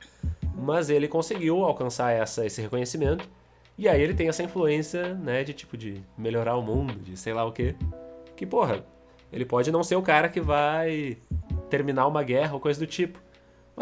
[0.56, 3.28] Mas ele conseguiu alcançar essa, esse reconhecimento.
[3.78, 7.32] E aí ele tem essa influência, né, de tipo de melhorar o mundo, de sei
[7.32, 7.74] lá o quê.
[8.36, 8.84] Que, porra,
[9.32, 11.16] ele pode não ser o cara que vai
[11.70, 13.18] terminar uma guerra ou coisa do tipo.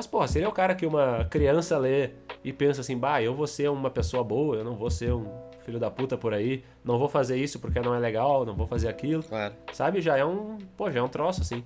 [0.01, 3.21] Mas, porra, se ele é o cara que uma criança lê e pensa assim, bah,
[3.21, 5.31] eu vou ser uma pessoa boa, eu não vou ser um
[5.63, 8.67] filho da puta por aí, não vou fazer isso porque não é legal, não vou
[8.67, 9.23] fazer aquilo.
[9.23, 9.53] Claro.
[9.75, 10.01] Sabe?
[10.01, 11.63] Já é um, pô, já é um troço assim.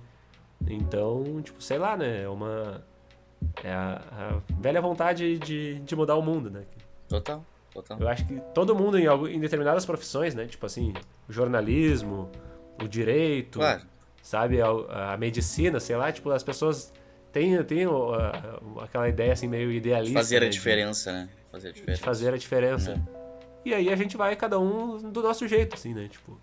[0.67, 2.23] Então, tipo, sei lá, né?
[2.23, 2.83] É uma.
[3.63, 6.63] É a, a velha vontade de, de mudar o mundo, né?
[7.07, 7.97] Total, total.
[8.01, 10.45] Eu acho que todo mundo em, em determinadas profissões, né?
[10.45, 10.93] Tipo assim,
[11.29, 12.29] o jornalismo,
[12.83, 13.83] o direito, claro.
[14.21, 14.61] sabe?
[14.61, 16.91] A, a, medicina, sei lá, tipo, as pessoas
[17.35, 20.19] têm, têm uh, aquela ideia assim meio idealista.
[20.19, 20.47] Fazer né?
[20.47, 21.29] a diferença, de, né?
[21.51, 21.97] Fazer a diferença.
[21.99, 22.91] De fazer a diferença.
[22.91, 23.25] É.
[23.65, 26.07] E aí a gente vai cada um do nosso jeito, assim, né?
[26.07, 26.39] Tipo,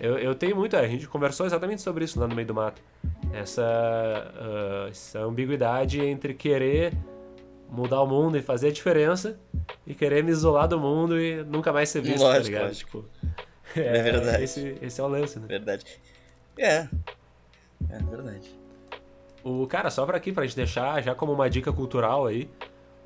[0.00, 2.80] eu, eu tenho muito, a gente conversou exatamente sobre isso lá no meio do mato
[3.32, 6.92] essa, uh, essa ambiguidade entre querer
[7.68, 9.38] mudar o mundo e fazer a diferença
[9.86, 12.66] e querer me isolar do mundo e nunca mais ser visto, lógico, tá ligado?
[12.66, 13.04] Lógico.
[13.20, 14.44] Tipo, é, é, verdade.
[14.44, 15.46] Esse, esse é o lance, né?
[15.48, 15.84] Verdade.
[16.56, 16.88] É.
[17.90, 18.63] É verdade.
[19.44, 22.48] O cara, só pra aqui, pra gente deixar já como uma dica cultural aí,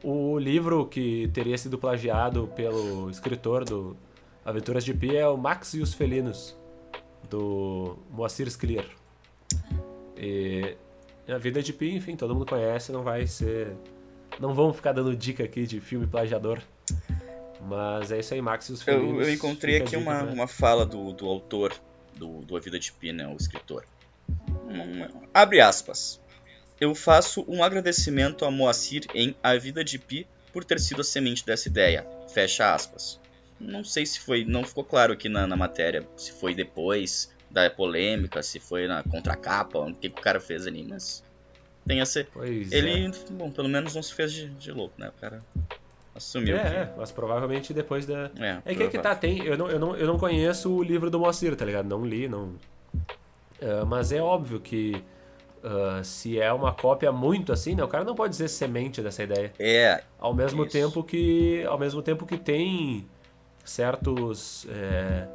[0.05, 3.97] o livro que teria sido plagiado pelo escritor do
[4.45, 6.57] Aventuras de Pi é o Max e os Felinos,
[7.29, 8.87] do Moacir Scliar.
[10.17, 10.77] E
[11.29, 13.77] a vida de Pi, enfim, todo mundo conhece, não vai ser.
[14.39, 16.61] Não vamos ficar dando dica aqui de filme plagiador.
[17.61, 19.11] Mas é isso aí, Max e os filmes.
[19.11, 20.33] Eu, eu encontrei aqui uma, né?
[20.33, 21.75] uma fala do, do autor
[22.15, 23.85] do, do A Vida de Pi, né, o escritor.
[24.69, 26.21] Um, abre aspas.
[26.81, 31.05] Eu faço um agradecimento a Moacir em A Vida de Pi por ter sido a
[31.05, 32.07] semente dessa ideia.
[32.33, 33.21] Fecha aspas.
[33.61, 37.69] Não sei se foi, não ficou claro aqui na, na matéria, se foi depois da
[37.69, 41.25] polêmica, se foi na contracapa, o que, que o cara fez ali, mas
[41.87, 42.27] tem essa.
[42.33, 43.11] Pois ele, é.
[43.33, 45.09] bom, pelo menos não se fez de, de louco, né?
[45.09, 45.43] O cara
[46.15, 46.57] assumiu.
[46.57, 46.77] É, que...
[46.77, 48.31] é, mas provavelmente depois da.
[48.39, 49.45] É, é que é que tá, tem.
[49.45, 51.87] Eu não, eu, não, eu não conheço o livro do Moacir, tá ligado?
[51.87, 52.55] Não li, não.
[53.61, 55.03] Uh, mas é óbvio que.
[55.63, 57.83] Uh, se é uma cópia muito assim, né?
[57.83, 59.53] O cara não pode dizer semente dessa ideia.
[59.59, 60.03] É.
[60.19, 60.73] Ao mesmo isso.
[60.73, 61.65] tempo que.
[61.67, 63.07] Ao mesmo tempo que tem
[63.65, 64.67] certos.
[64.71, 65.27] É,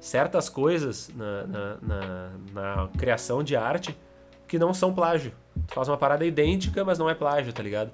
[0.00, 3.96] certas coisas na, na, na, na, criação de arte
[4.46, 5.32] que não são plágio.
[5.66, 7.90] Tu faz uma parada idêntica, mas não é plágio, tá ligado?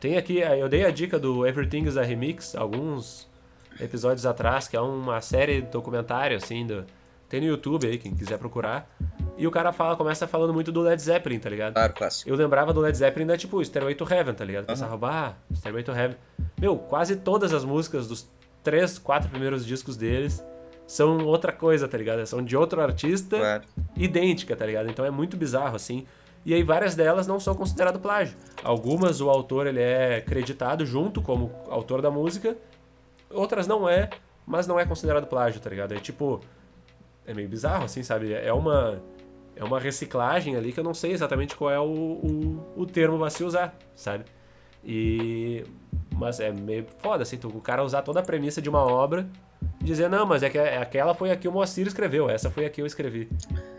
[0.00, 3.30] Tem aqui, eu dei a dica do Everything is a Remix alguns
[3.78, 6.86] episódios atrás, que é uma série documentário, assim, do,
[7.28, 8.90] tem no YouTube aí, quem quiser procurar.
[9.36, 11.74] E o cara fala, começa falando muito do Led Zeppelin, tá ligado?
[11.74, 12.28] Claro, clássico.
[12.28, 14.66] Eu lembrava do Led Zeppelin da tipo Stairway to Heaven, tá ligado?
[14.66, 15.12] Pensava, uhum.
[15.12, 16.16] ah, Stairway to Heaven.
[16.60, 18.28] Meu, quase todas as músicas dos
[18.62, 20.44] três, quatro primeiros discos deles
[20.86, 22.24] são outra coisa, tá ligado?
[22.26, 23.64] São de outro artista, claro.
[23.96, 24.90] idêntica, tá ligado?
[24.90, 26.06] Então é muito bizarro, assim.
[26.44, 28.36] E aí várias delas não são consideradas plágio.
[28.62, 32.56] Algumas o autor ele é creditado junto como autor da música,
[33.30, 34.10] outras não é,
[34.44, 35.94] mas não é considerado plágio, tá ligado?
[35.94, 36.40] É tipo
[37.24, 38.32] é meio bizarro, assim, sabe?
[38.32, 39.00] É uma
[39.56, 43.22] é uma reciclagem ali que eu não sei exatamente qual é o, o, o termo
[43.24, 44.24] a se usar, sabe?
[44.84, 45.64] E
[46.14, 49.28] mas é meio foda, assim, tu, o cara usar toda a premissa de uma obra
[49.80, 52.64] dizer, não, mas é que é, aquela foi a que o Moacir escreveu, essa foi
[52.64, 53.28] a que eu escrevi.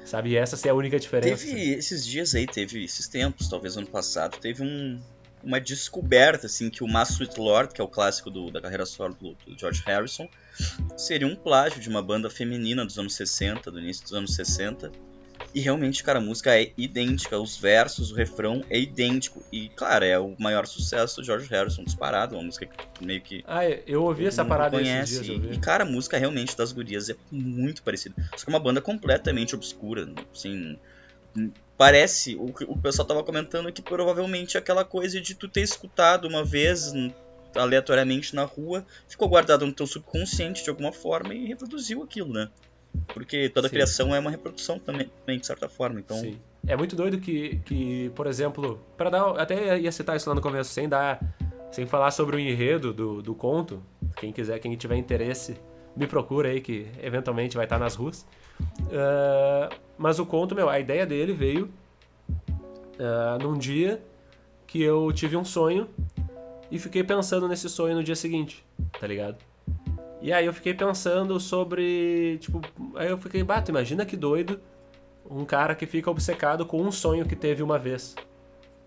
[0.06, 0.32] Sabe?
[0.32, 1.46] E essa é a única diferença.
[1.46, 5.00] Teve esses dias aí, teve esses tempos, talvez ano passado, teve um,
[5.44, 8.86] uma descoberta, assim, que o Mass Sweet Lord, que é o clássico do, da carreira
[8.86, 10.28] solo do, George Harrison,
[10.98, 14.92] seria um plágio de uma banda feminina dos anos 60, do início dos anos 60.
[15.54, 19.44] E realmente, cara, a música é idêntica, os versos, o refrão é idêntico.
[19.52, 23.44] E, claro, é o maior sucesso do George Harrison, disparado, uma música que meio que.
[23.46, 25.14] Ah, eu ouvi essa parada conhece.
[25.14, 28.16] Esses dias, e, cara, a música realmente das gurias é muito parecida.
[28.36, 30.78] Só que é uma banda completamente obscura, assim.
[31.78, 35.62] Parece, o que o pessoal tava comentando que provavelmente é aquela coisa de tu ter
[35.62, 36.94] escutado uma vez
[37.56, 42.50] aleatoriamente na rua, ficou guardado no teu subconsciente de alguma forma e reproduziu aquilo, né?
[43.14, 43.74] Porque toda Sim.
[43.74, 46.00] criação é uma reprodução também, de certa forma.
[46.00, 46.18] Então...
[46.18, 46.38] Sim.
[46.66, 49.30] É muito doido que, que por exemplo, para dar.
[49.40, 51.20] Até ia citar isso lá no começo, sem dar.
[51.72, 53.82] Sem falar sobre o enredo do, do conto.
[54.16, 55.58] Quem quiser, quem tiver interesse,
[55.96, 58.26] me procura aí, que eventualmente vai estar nas ruas.
[58.62, 61.70] Uh, mas o conto, meu, a ideia dele veio
[62.40, 64.02] uh, num dia
[64.68, 65.90] que eu tive um sonho
[66.72, 68.64] e fiquei pensando nesse sonho no dia seguinte,
[69.00, 69.38] tá ligado?
[70.24, 72.62] E aí eu fiquei pensando sobre, tipo,
[72.96, 74.58] aí eu fiquei, bato, imagina que doido
[75.30, 78.16] um cara que fica obcecado com um sonho que teve uma vez,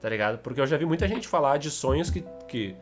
[0.00, 0.38] tá ligado?
[0.38, 2.74] Porque eu já vi muita gente falar de sonhos que, que,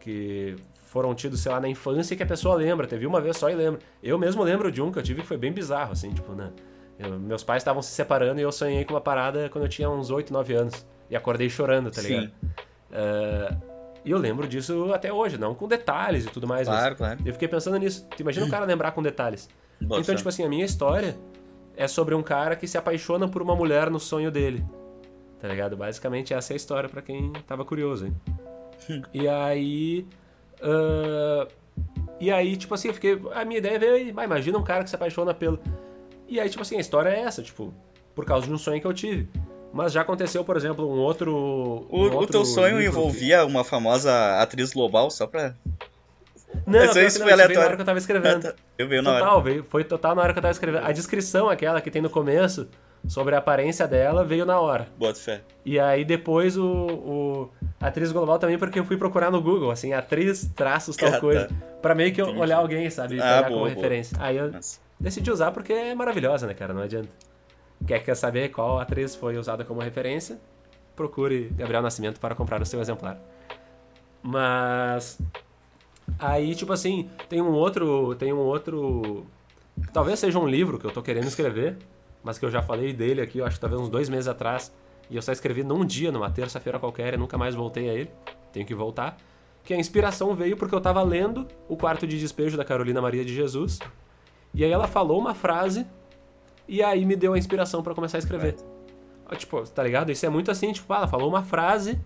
[0.00, 3.48] que foram tidos, sei lá, na infância que a pessoa lembra, teve uma vez só
[3.48, 3.78] e lembra.
[4.02, 6.50] Eu mesmo lembro de um que eu tive que foi bem bizarro, assim, tipo, né?
[6.98, 9.88] Eu, meus pais estavam se separando e eu sonhei com uma parada quando eu tinha
[9.88, 10.84] uns 8, 9 anos.
[11.08, 12.26] E acordei chorando, tá ligado?
[12.26, 12.46] Sim.
[12.90, 13.71] Uh,
[14.04, 16.66] e eu lembro disso até hoje, não com detalhes e tudo mais.
[16.66, 17.20] Claro, claro.
[17.24, 18.06] Eu fiquei pensando nisso.
[18.18, 19.48] Imagina o cara lembrar com detalhes.
[19.80, 21.16] Boa então, tipo assim, a minha história
[21.76, 24.64] é sobre um cara que se apaixona por uma mulher no sonho dele.
[25.40, 25.76] Tá ligado?
[25.76, 28.14] Basicamente essa é a história para quem tava curioso, hein?
[29.14, 30.06] e aí.
[30.60, 31.48] Uh,
[32.20, 33.20] e aí, tipo assim, eu fiquei.
[33.32, 35.58] A minha ideia veio aí, imagina um cara que se apaixona pelo.
[36.28, 37.74] E aí, tipo assim, a história é essa, tipo,
[38.14, 39.28] por causa de um sonho que eu tive.
[39.72, 41.32] Mas já aconteceu, por exemplo, um outro.
[41.90, 43.44] Um o, outro o teu sonho envolvia que...
[43.44, 45.54] uma famosa atriz global, só pra.
[46.66, 47.60] Não, isso, isso foi aleatório.
[47.60, 48.46] na hora que eu tava escrevendo.
[48.48, 48.54] Ah, tá.
[48.76, 49.44] eu vi na total, hora.
[49.44, 50.84] Veio, foi total na hora que eu tava escrevendo.
[50.84, 52.68] A descrição, aquela que tem no começo,
[53.08, 54.86] sobre a aparência dela, veio na hora.
[54.98, 55.40] Bota fé.
[55.64, 59.92] E aí depois o, o atriz global também, porque eu fui procurar no Google, assim,
[59.92, 61.48] atriz, traços, tal ah, coisa.
[61.48, 61.54] Tá.
[61.80, 63.18] Pra meio que eu olhar alguém, sabe?
[63.20, 63.68] Ah, pegar boa, como boa.
[63.70, 64.16] referência.
[64.20, 64.78] Aí eu Nossa.
[65.00, 66.74] decidi usar porque é maravilhosa, né, cara?
[66.74, 67.08] Não adianta.
[67.86, 70.40] Quer, quer saber qual atriz foi usada como referência?
[70.94, 73.18] Procure Gabriel Nascimento para comprar o seu exemplar.
[74.22, 75.18] Mas
[76.18, 79.26] aí, tipo assim, tem um outro, tem um outro,
[79.92, 81.76] talvez seja um livro que eu tô querendo escrever,
[82.22, 84.72] mas que eu já falei dele aqui, eu acho que talvez uns dois meses atrás,
[85.10, 88.10] e eu só escrevi num dia, numa terça-feira qualquer, e nunca mais voltei a ele.
[88.52, 89.16] Tenho que voltar.
[89.64, 93.24] Que a inspiração veio porque eu tava lendo O Quarto de Despejo da Carolina Maria
[93.24, 93.78] de Jesus.
[94.54, 95.86] E aí ela falou uma frase
[96.72, 98.56] e aí me deu a inspiração para começar a escrever.
[99.30, 99.36] É.
[99.36, 100.10] Tipo, tá ligado?
[100.10, 102.00] Isso é muito assim, tipo, ah, ela falou uma frase.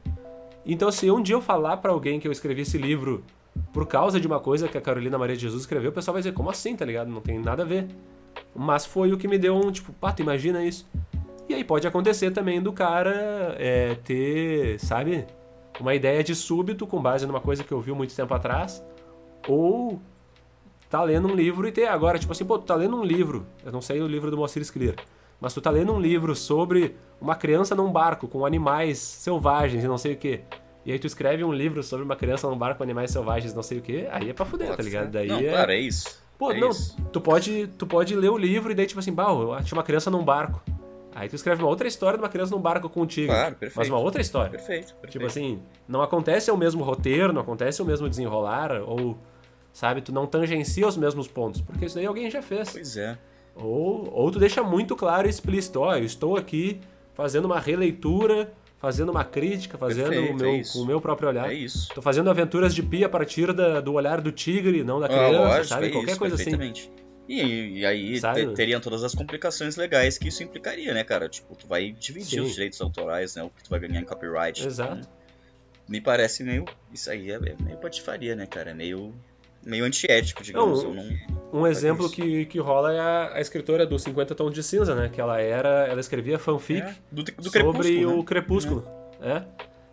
[0.64, 3.22] Então, se um dia eu falar para alguém que eu escrevi esse livro
[3.72, 6.20] por causa de uma coisa que a Carolina Maria de Jesus escreveu, o pessoal vai
[6.20, 7.09] dizer, como assim, tá ligado?
[7.09, 7.87] Não tem nada a ver.
[8.57, 10.85] Mas foi o que me deu um, tipo, pá, tu imagina isso.
[11.48, 15.26] E aí pode acontecer também do cara é, ter, sabe,
[15.79, 18.85] uma ideia de súbito com base numa coisa que eu vi muito tempo atrás.
[19.46, 20.00] Ou
[20.88, 23.46] tá lendo um livro e ter agora, tipo assim, pô, tu tá lendo um livro,
[23.64, 24.96] eu não sei o livro do Moacir Scler,
[25.40, 29.88] mas tu tá lendo um livro sobre uma criança num barco com animais selvagens e
[29.88, 30.40] não sei o que.
[30.85, 33.62] E aí tu escreve um livro sobre uma criança num barco com animais selvagens não
[33.62, 35.11] sei o que, aí é pra fuder, tá ligado?
[35.11, 35.51] Daí não, é...
[35.51, 36.25] claro, é isso.
[36.38, 36.96] Pô, é não, isso.
[37.12, 39.83] tu pode, tu pode ler o livro e daí tipo assim, bah, eu tinha uma
[39.83, 40.62] criança num barco.
[41.14, 43.29] Aí tu escreve uma outra história de uma criança num barco contigo.
[43.29, 43.79] Claro, perfeito.
[43.79, 44.51] Mas uma outra história.
[44.51, 45.12] Perfeito, perfeito.
[45.12, 49.16] Tipo assim, não acontece o mesmo roteiro, não acontece o mesmo desenrolar, ou
[49.76, 50.00] sabe?
[50.00, 52.70] Tu não tangencia os mesmos pontos, porque isso daí alguém já fez.
[52.70, 53.18] Pois é.
[53.54, 56.80] Ou, ou tu deixa muito claro e explícito, ó, oh, eu estou aqui
[57.12, 61.28] fazendo uma releitura, fazendo uma crítica, fazendo Perfeito, o meu, é com o meu próprio
[61.28, 61.50] olhar.
[61.50, 61.94] É isso.
[61.94, 65.08] Tô fazendo aventuras de pia a partir da, do olhar do tigre, não da ah,
[65.10, 65.86] criança, ah, lógico, sabe?
[65.88, 66.72] É Qualquer isso, coisa assim.
[67.28, 71.28] E, e aí te, teriam todas as complicações legais que isso implicaria, né, cara?
[71.28, 72.46] Tipo, tu vai dividir Sim.
[72.46, 73.42] os direitos autorais, né?
[73.42, 74.66] O que tu vai ganhar em copyright.
[74.66, 75.00] Exato.
[75.00, 75.10] Então,
[75.86, 76.64] me parece meio.
[76.92, 78.70] Isso aí é, é meio patifaria, né, cara?
[78.70, 79.12] É meio
[79.66, 80.85] meio antiético, digamos.
[80.85, 81.05] Não, não...
[81.52, 85.09] Um exemplo que, que rola é a, a, escritora do 50 Tons de Cinza, né?
[85.09, 85.87] Que ela era.
[85.87, 88.85] Ela escrevia fanfic é, do, do sobre crepúsculo, o Crepúsculo.
[89.20, 89.33] É.
[89.33, 89.44] é.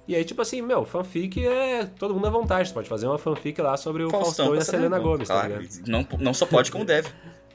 [0.08, 2.70] E aí, tipo assim, meu, fanfic é todo mundo à vontade.
[2.70, 5.34] Você pode fazer uma fanfic lá sobre o Faustão, Faustão e a Selena Gomes, tá
[5.36, 5.88] claro, tá ligado?
[5.88, 7.10] Não, não só pode como deve.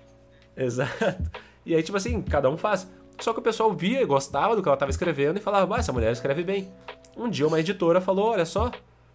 [0.57, 1.31] Exato.
[1.64, 2.90] E aí, tipo assim, cada um faz.
[3.20, 5.78] Só que o pessoal via e gostava do que ela estava escrevendo e falava, ah,
[5.78, 6.72] essa mulher escreve bem.
[7.16, 8.70] Um dia uma editora falou, olha só,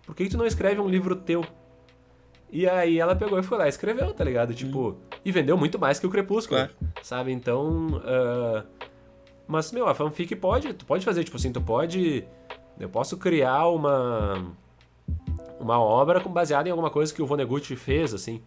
[0.06, 1.44] por que tu não escreve um livro teu?
[2.54, 4.54] E aí ela pegou e foi lá e escreveu, tá ligado?
[4.54, 4.96] Tipo, hum.
[5.26, 6.70] e vendeu muito mais que o Crepúsculo, é.
[7.02, 7.32] sabe?
[7.32, 8.64] Então, uh...
[9.48, 12.24] mas, meu, a fanfic pode, tu pode fazer, tipo assim, tu pode,
[12.80, 14.54] eu posso criar uma
[15.60, 18.42] uma obra baseada em alguma coisa que o Vonnegut fez, assim,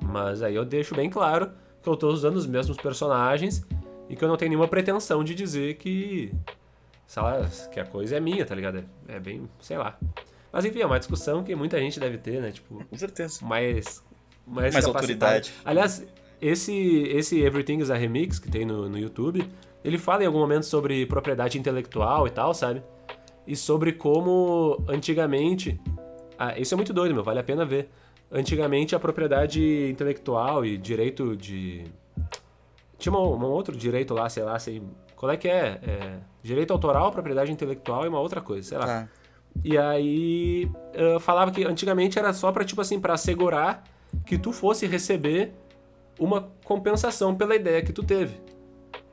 [0.00, 1.50] mas aí eu deixo bem claro
[1.82, 3.66] que eu tô usando os mesmos personagens
[4.08, 6.32] e que eu não tenho nenhuma pretensão de dizer que,
[7.06, 8.84] sei lá, que a coisa é minha, tá ligado?
[9.08, 9.98] É, é bem, sei lá.
[10.52, 12.50] Mas enfim, é uma discussão que muita gente deve ter, né?
[12.52, 13.44] Tipo, Com certeza.
[13.44, 14.02] Mais,
[14.46, 15.52] mais, mais autoridade.
[15.64, 16.06] Aliás,
[16.40, 19.48] esse, esse Everything is a Remix que tem no, no YouTube,
[19.84, 22.82] ele fala em algum momento sobre propriedade intelectual e tal, sabe?
[23.46, 25.80] E sobre como antigamente
[26.38, 27.90] Ah, isso é muito doido, meu, vale a pena ver.
[28.30, 31.84] Antigamente a propriedade intelectual e direito de.
[32.98, 34.82] Tinha um, um outro direito lá, sei lá, sei.
[35.16, 35.80] Qual é que é?
[35.82, 36.18] é?
[36.42, 38.86] Direito autoral, propriedade intelectual e uma outra coisa, sei lá.
[38.86, 39.08] Tá.
[39.64, 40.70] E aí
[41.20, 43.84] falava que antigamente era só pra, tipo assim, pra assegurar
[44.24, 45.52] que tu fosse receber
[46.18, 48.40] uma compensação pela ideia que tu teve.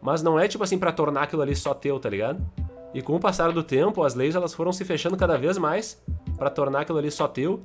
[0.02, 2.46] Mas não é tipo assim para tornar aquilo ali só teu, tá ligado?
[2.94, 6.02] E com o passar do tempo, as leis elas foram se fechando cada vez mais
[6.38, 7.62] para tornar aquilo ali só teu.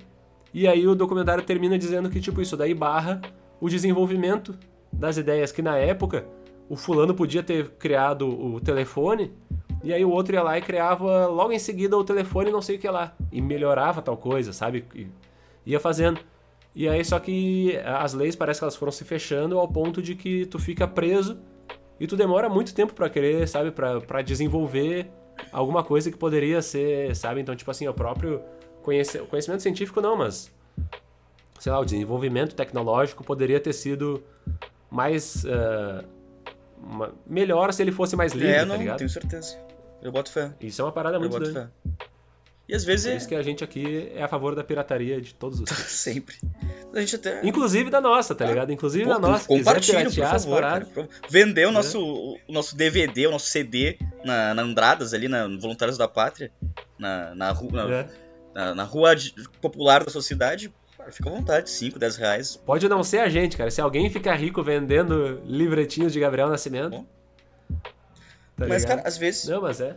[0.53, 3.21] E aí o documentário termina dizendo que tipo isso daí barra
[3.61, 4.59] o desenvolvimento
[4.93, 6.27] das ideias que na época
[6.69, 9.33] o fulano podia ter criado o telefone
[9.83, 12.77] e aí o outro ia lá e criava logo em seguida o telefone não sei
[12.77, 14.85] o que lá e melhorava tal coisa, sabe?
[14.95, 15.09] E
[15.66, 16.21] ia fazendo.
[16.75, 20.14] E aí só que as leis parece que elas foram se fechando ao ponto de
[20.14, 21.38] que tu fica preso
[21.99, 25.11] e tu demora muito tempo para querer, sabe, para desenvolver
[25.53, 27.40] alguma coisa que poderia ser, sabe?
[27.40, 28.43] Então, tipo assim, o próprio
[28.83, 30.53] conhecimento, conhecimento científico não, mas
[31.59, 34.23] sei lá, o desenvolvimento tecnológico poderia ter sido
[34.90, 36.05] mais uh,
[36.83, 38.99] uma, melhor se ele fosse mais livre, é, não, tá ligado?
[38.99, 39.59] tenho certeza.
[40.03, 40.53] Eu boto fé.
[40.61, 41.73] Isso é uma parada muito doida.
[42.71, 43.07] E às vezes.
[43.07, 45.93] Por isso que a gente aqui é a favor da pirataria de todos os tipos.
[45.93, 46.37] Sempre.
[46.95, 47.41] A gente até...
[47.45, 48.73] Inclusive da nossa, tá ligado?
[48.73, 49.47] Inclusive Pô, da nossa.
[49.47, 50.61] Compartilha, por favor.
[50.61, 50.87] Cara,
[51.29, 55.99] Vender o nosso, o nosso DVD, o nosso CD na, na Andradas ali, na Voluntários
[55.99, 56.53] da Pátria,
[56.99, 58.09] na, na, rua, na, é.
[58.55, 59.15] na, na rua
[59.61, 60.73] popular da sua cidade,
[61.11, 62.57] Fica à vontade, 5, 10 reais.
[62.57, 63.71] Pode não ser a gente, cara.
[63.71, 67.05] Se alguém ficar rico vendendo livretinhos de Gabriel Nascimento.
[68.61, 68.99] Tá mas, ligado?
[68.99, 69.46] cara, às vezes.
[69.46, 69.96] Não, mas é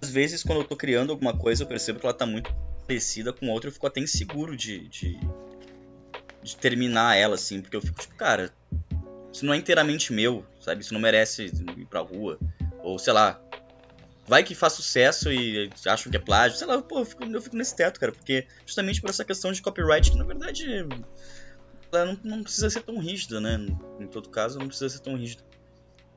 [0.00, 2.54] às vezes, quando eu tô criando alguma coisa, eu percebo que ela tá muito
[2.86, 5.18] parecida com outra, eu fico até inseguro de, de,
[6.42, 8.52] de terminar ela, assim, porque eu fico tipo, cara,
[9.32, 10.82] isso não é inteiramente meu, sabe?
[10.82, 12.38] Isso não merece ir pra rua.
[12.84, 13.40] Ou, sei lá,
[14.28, 16.58] vai que faz sucesso e acham que é plágio.
[16.58, 19.50] Sei lá, pô, eu fico, eu fico nesse teto, cara, porque justamente por essa questão
[19.50, 20.86] de copyright, que na verdade
[21.90, 23.58] ela não, não precisa ser tão rígida, né?
[23.98, 25.42] Em todo caso, não precisa ser tão rígida.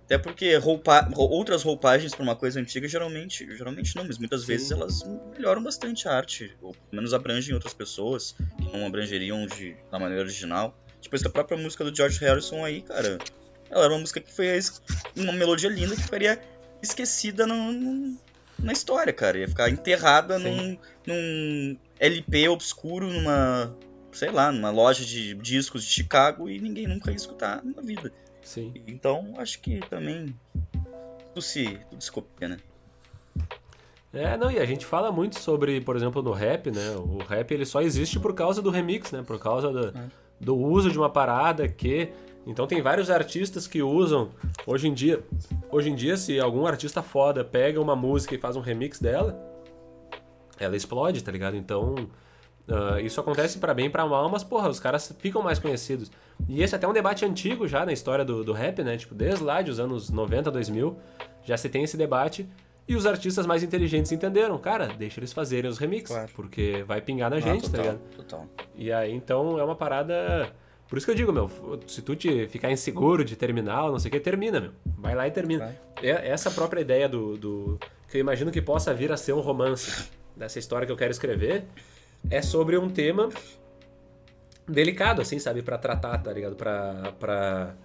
[0.09, 4.47] Até porque roupa, outras roupagens para uma coisa antiga geralmente, geralmente não, mas muitas Sim.
[4.47, 5.03] vezes elas
[5.37, 9.99] melhoram bastante a arte, ou pelo menos abrangem outras pessoas que não abrangeriam de, da
[9.99, 10.75] maneira original.
[10.99, 13.19] Tipo, essa própria música do George Harrison aí, cara,
[13.69, 14.47] ela era uma música que foi
[15.15, 16.41] uma melodia linda que ficaria
[16.81, 18.17] esquecida no, no,
[18.57, 19.37] na história, cara.
[19.37, 23.77] Ia ficar enterrada num, num LP obscuro, numa,
[24.11, 28.11] sei lá, numa loja de discos de Chicago e ninguém nunca ia escutar na vida.
[28.41, 28.73] Sim.
[28.87, 30.35] Então, acho que também
[31.29, 32.57] tudo se, tudo se copia, né?
[34.11, 36.95] É, não, e a gente fala muito sobre, por exemplo, no rap, né?
[36.97, 39.23] O rap ele só existe por causa do remix, né?
[39.25, 40.07] Por causa do, é.
[40.39, 42.09] do uso de uma parada que.
[42.47, 44.31] Então tem vários artistas que usam.
[44.65, 45.23] Hoje em dia,
[45.69, 49.39] hoje em dia, se algum artista foda pega uma música e faz um remix dela,
[50.57, 51.55] ela explode, tá ligado?
[51.55, 52.09] Então
[52.69, 56.11] Uh, isso acontece para bem e pra mal, mas, porra, os caras ficam mais conhecidos.
[56.47, 58.95] E esse é até um debate antigo já na história do, do rap, né?
[58.95, 60.95] Tipo, desde lá dos anos 90, 2000,
[61.43, 62.47] já se tem esse debate.
[62.87, 66.31] E os artistas mais inteligentes entenderam, cara, deixa eles fazerem os remixes, claro.
[66.35, 68.15] porque vai pingar na ah, gente, tá total, tá ligado?
[68.15, 68.47] Total.
[68.75, 70.51] E aí, então, é uma parada...
[70.87, 71.51] Por isso que eu digo, meu,
[71.85, 74.71] se tu te ficar inseguro de terminar, não sei o que, termina, meu.
[74.97, 75.65] Vai lá e termina.
[75.65, 76.09] Vai.
[76.09, 77.79] É, essa própria ideia do, do...
[78.09, 81.11] que eu imagino que possa vir a ser um romance dessa história que eu quero
[81.11, 81.65] escrever,
[82.29, 83.29] é sobre um tema
[84.67, 85.61] delicado, assim, sabe?
[85.61, 86.55] para tratar, tá ligado?
[86.55, 87.13] Pra.
[87.19, 87.75] pra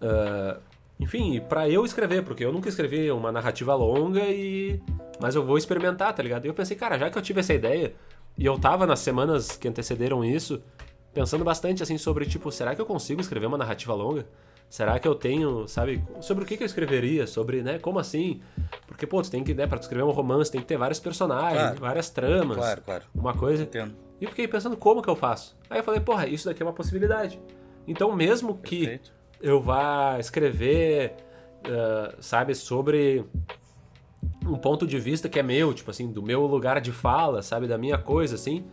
[0.00, 0.60] uh,
[0.98, 4.80] enfim, para eu escrever, porque eu nunca escrevi uma narrativa longa e.
[5.20, 6.44] Mas eu vou experimentar, tá ligado?
[6.44, 7.94] E eu pensei, cara, já que eu tive essa ideia,
[8.38, 10.62] e eu tava nas semanas que antecederam isso,
[11.12, 14.26] pensando bastante assim sobre, tipo, será que eu consigo escrever uma narrativa longa?
[14.68, 17.26] Será que eu tenho, sabe, sobre o que, que eu escreveria?
[17.26, 18.40] Sobre, né, como assim?
[18.86, 20.98] Porque, pô, tu tem que, né, pra tu escrever um romance, tem que ter vários
[20.98, 21.80] personagens, claro.
[21.80, 22.56] várias tramas.
[22.56, 23.04] Claro, claro.
[23.14, 23.62] Uma coisa.
[23.62, 23.94] Entendo.
[24.20, 25.56] E eu fiquei pensando como que eu faço.
[25.70, 27.40] Aí eu falei, porra, isso daqui é uma possibilidade.
[27.86, 29.12] Então, mesmo que Perfeito.
[29.40, 31.14] eu vá escrever,
[31.64, 33.24] uh, sabe, sobre
[34.44, 37.68] um ponto de vista que é meu, tipo assim, do meu lugar de fala, sabe,
[37.68, 38.64] da minha coisa, assim.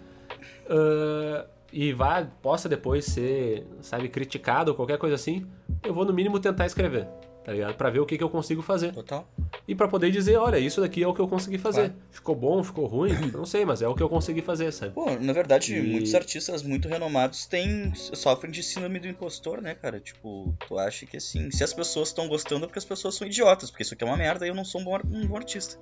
[0.65, 5.45] Uh, e vá, possa depois ser, sabe, criticado ou qualquer coisa assim,
[5.83, 7.07] eu vou no mínimo tentar escrever,
[7.43, 7.75] tá ligado?
[7.75, 8.91] Pra ver o que, que eu consigo fazer.
[8.93, 9.27] Total.
[9.67, 11.89] E pra poder dizer, olha, isso daqui é o que eu consegui fazer.
[11.89, 12.05] Claro.
[12.11, 14.93] Ficou bom, ficou ruim, não sei, mas é o que eu consegui fazer, sabe?
[14.93, 15.81] Pô, na verdade, e...
[15.81, 19.99] muitos artistas muito renomados têm, sofrem de síndrome do impostor, né, cara?
[19.99, 23.27] Tipo, tu acha que assim, se as pessoas estão gostando é porque as pessoas são
[23.27, 25.37] idiotas, porque isso aqui é uma merda e eu não sou um bom, um bom
[25.37, 25.77] artista.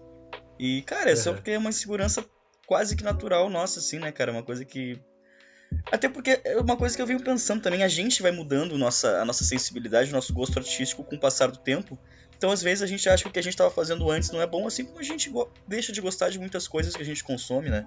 [0.59, 1.19] E, cara, é uhum.
[1.19, 2.23] só porque é uma insegurança
[2.67, 4.31] quase que natural nossa, assim, né, cara?
[4.31, 4.99] Uma coisa que
[5.91, 9.21] até porque é uma coisa que eu venho pensando também, a gente vai mudando nossa,
[9.21, 11.97] a nossa sensibilidade, o nosso gosto artístico com o passar do tempo.
[12.37, 14.41] Então, às vezes, a gente acha que o que a gente estava fazendo antes não
[14.41, 15.31] é bom, assim como a gente
[15.67, 17.85] deixa de gostar de muitas coisas que a gente consome, né?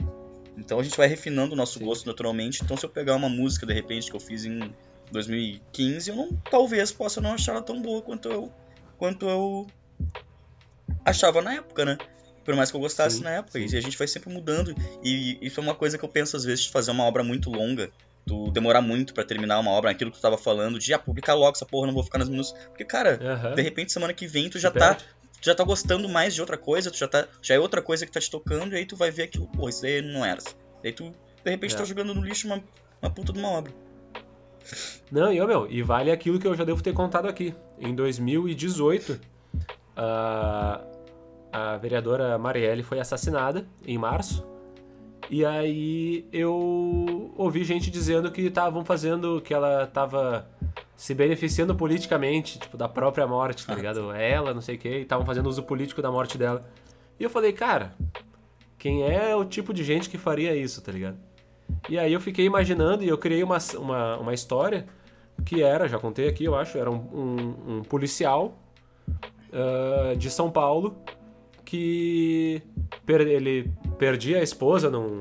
[0.57, 1.85] Então a gente vai refinando o nosso Sim.
[1.85, 2.63] gosto naturalmente.
[2.63, 4.73] Então se eu pegar uma música de repente que eu fiz em
[5.11, 8.53] 2015, eu não, talvez possa não achar ela tão boa quanto eu
[8.97, 9.67] quanto eu
[11.05, 11.99] achava na época, né?
[12.45, 13.59] Por mais que eu gostasse sim, na época.
[13.59, 13.67] Sim.
[13.73, 14.75] E a gente vai sempre mudando.
[15.03, 17.51] E isso é uma coisa que eu penso às vezes de fazer uma obra muito
[17.51, 17.91] longa.
[18.27, 21.35] Tu demorar muito para terminar uma obra, aquilo que tu tava falando, de ah, publicar
[21.35, 22.53] logo essa porra, não vou ficar nas minutos.
[22.69, 23.19] Porque, cara,
[23.55, 24.95] de repente semana que vem tu já tá.
[24.95, 27.29] Tu já tá gostando mais de outra coisa, tu já tá.
[27.43, 29.69] Já é outra coisa que tá te tocando, e aí tu vai ver aquilo, pô,
[29.69, 30.41] isso aí não era.
[30.83, 31.13] E aí tu,
[31.45, 31.79] de repente, é.
[31.79, 32.65] tá jogando no lixo uma,
[33.03, 33.71] uma puta de uma obra.
[35.11, 37.55] Não, e, meu, e vale aquilo que eu já devo ter contado aqui.
[37.79, 39.21] Em 2018,
[39.97, 40.81] a,
[41.55, 44.45] a vereadora Marielle foi assassinada em março.
[45.31, 50.49] E aí eu ouvi gente dizendo que estavam fazendo, que ela estava
[50.97, 54.11] se beneficiando politicamente, tipo, da própria morte, tá ligado?
[54.11, 56.69] Ela, não sei o que, e estavam fazendo uso político da morte dela.
[57.21, 57.95] E eu falei, cara,
[58.77, 61.19] quem é o tipo de gente que faria isso, tá ligado?
[61.89, 64.87] E aí eu fiquei imaginando e eu criei uma, uma, uma história
[65.45, 68.59] que era, já contei aqui, eu acho, era um, um, um policial
[69.09, 70.97] uh, de São Paulo
[71.65, 72.63] que
[73.07, 75.21] per ele perdia a esposa num,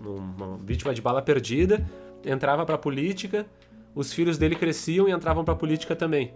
[0.00, 1.84] numa vítima de bala perdida,
[2.24, 3.46] entrava pra política,
[3.94, 6.32] os filhos dele cresciam e entravam pra política também.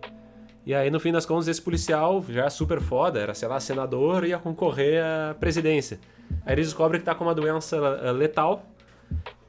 [0.64, 4.24] E aí, no fim das contas, esse policial, já super foda, era, sei lá, senador,
[4.24, 5.98] ia concorrer à presidência.
[6.46, 8.64] Aí ele descobre que tá com uma doença eh, letal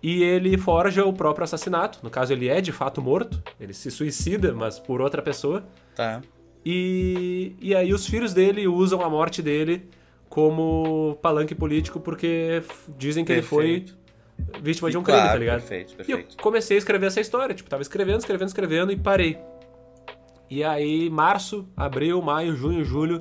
[0.01, 1.99] e ele forja o próprio assassinato.
[2.01, 5.63] No caso, ele é de fato morto, ele se suicida, mas por outra pessoa.
[5.95, 6.21] Tá.
[6.65, 9.87] E, e aí os filhos dele usam a morte dele
[10.29, 12.63] como palanque político porque
[12.97, 13.93] dizem que perfeito.
[14.39, 15.59] ele foi vítima de um crime, tá ligado?
[15.59, 16.31] Perfeito, perfeito.
[16.31, 19.37] E eu comecei a escrever essa história, tipo, tava escrevendo, escrevendo, escrevendo e parei.
[20.49, 23.19] E aí, março, abril, maio, junho, julho,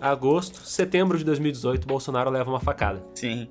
[0.00, 3.02] agosto, setembro de 2018, Bolsonaro leva uma facada.
[3.14, 3.48] Sim.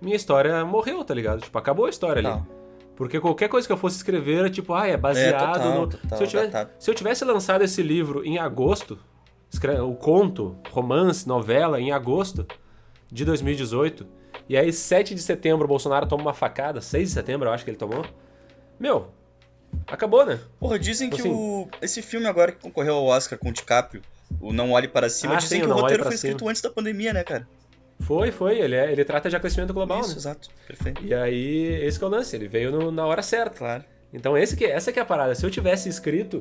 [0.00, 1.40] Minha história morreu, tá ligado?
[1.40, 2.42] Tipo, acabou a história ali.
[2.96, 5.86] Porque qualquer coisa que eu fosse escrever era tipo, ah, é baseado é, total, no.
[5.88, 8.98] Total, se, eu tivesse, se eu tivesse lançado esse livro em agosto,
[9.82, 12.46] o conto, romance, novela, em agosto
[13.10, 14.06] de 2018,
[14.48, 17.64] e aí 7 de setembro o Bolsonaro toma uma facada, 6 de setembro eu acho
[17.64, 18.04] que ele tomou.
[18.78, 19.08] Meu,
[19.86, 20.38] acabou, né?
[20.58, 24.02] Porra, dizem que assim, o, esse filme agora que concorreu ao Oscar com o DiCaprio,
[24.40, 26.70] o Não Olhe Para Cima, ah, dizem sim, que o roteiro foi escrito antes da
[26.70, 27.46] pandemia, né, cara?
[28.00, 28.58] Foi, foi.
[28.58, 30.16] Ele, é, ele trata de aquecimento global, Isso, né?
[30.16, 30.48] exato.
[30.66, 31.04] Perfeito.
[31.04, 32.34] E aí, esse que é o lance.
[32.36, 33.56] Ele veio no, na hora certa.
[33.56, 33.84] Claro.
[34.12, 35.34] Então, esse que, essa que é a parada.
[35.34, 36.38] Se eu tivesse escrito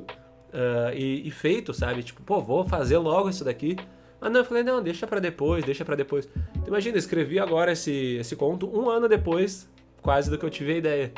[0.54, 2.04] uh, e, e, feito, sabe?
[2.04, 3.78] Tipo, pô, vou fazer logo isso daqui.
[4.20, 6.30] Mas não, eu falei, não, deixa para depois, deixa para depois.
[6.52, 9.70] Então, imagina, eu escrevi agora esse, esse conto um ano depois,
[10.02, 11.12] quase do que eu tive a ideia.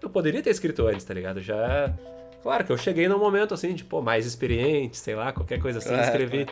[0.00, 1.40] Eu poderia ter escrito antes, tá ligado?
[1.40, 1.94] Já.
[2.42, 5.78] Claro que eu cheguei num momento assim, de, pô, mais experiente, sei lá, qualquer coisa
[5.78, 6.46] assim, escrevi.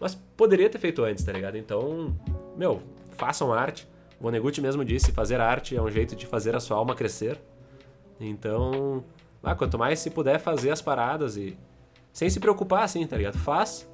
[0.00, 1.56] Mas poderia ter feito antes, tá ligado?
[1.56, 2.14] Então,
[2.56, 2.82] meu,
[3.12, 3.88] façam arte.
[4.20, 7.40] O Vonnegut mesmo disse, fazer arte é um jeito de fazer a sua alma crescer.
[8.20, 9.04] Então,
[9.42, 11.56] ah, quanto mais se puder fazer as paradas e
[12.12, 13.38] sem se preocupar assim, tá ligado?
[13.38, 13.88] Faz.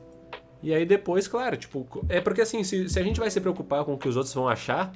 [0.62, 3.84] E aí depois, claro, tipo, é porque assim, se, se a gente vai se preocupar
[3.84, 4.92] com o que os outros vão achar,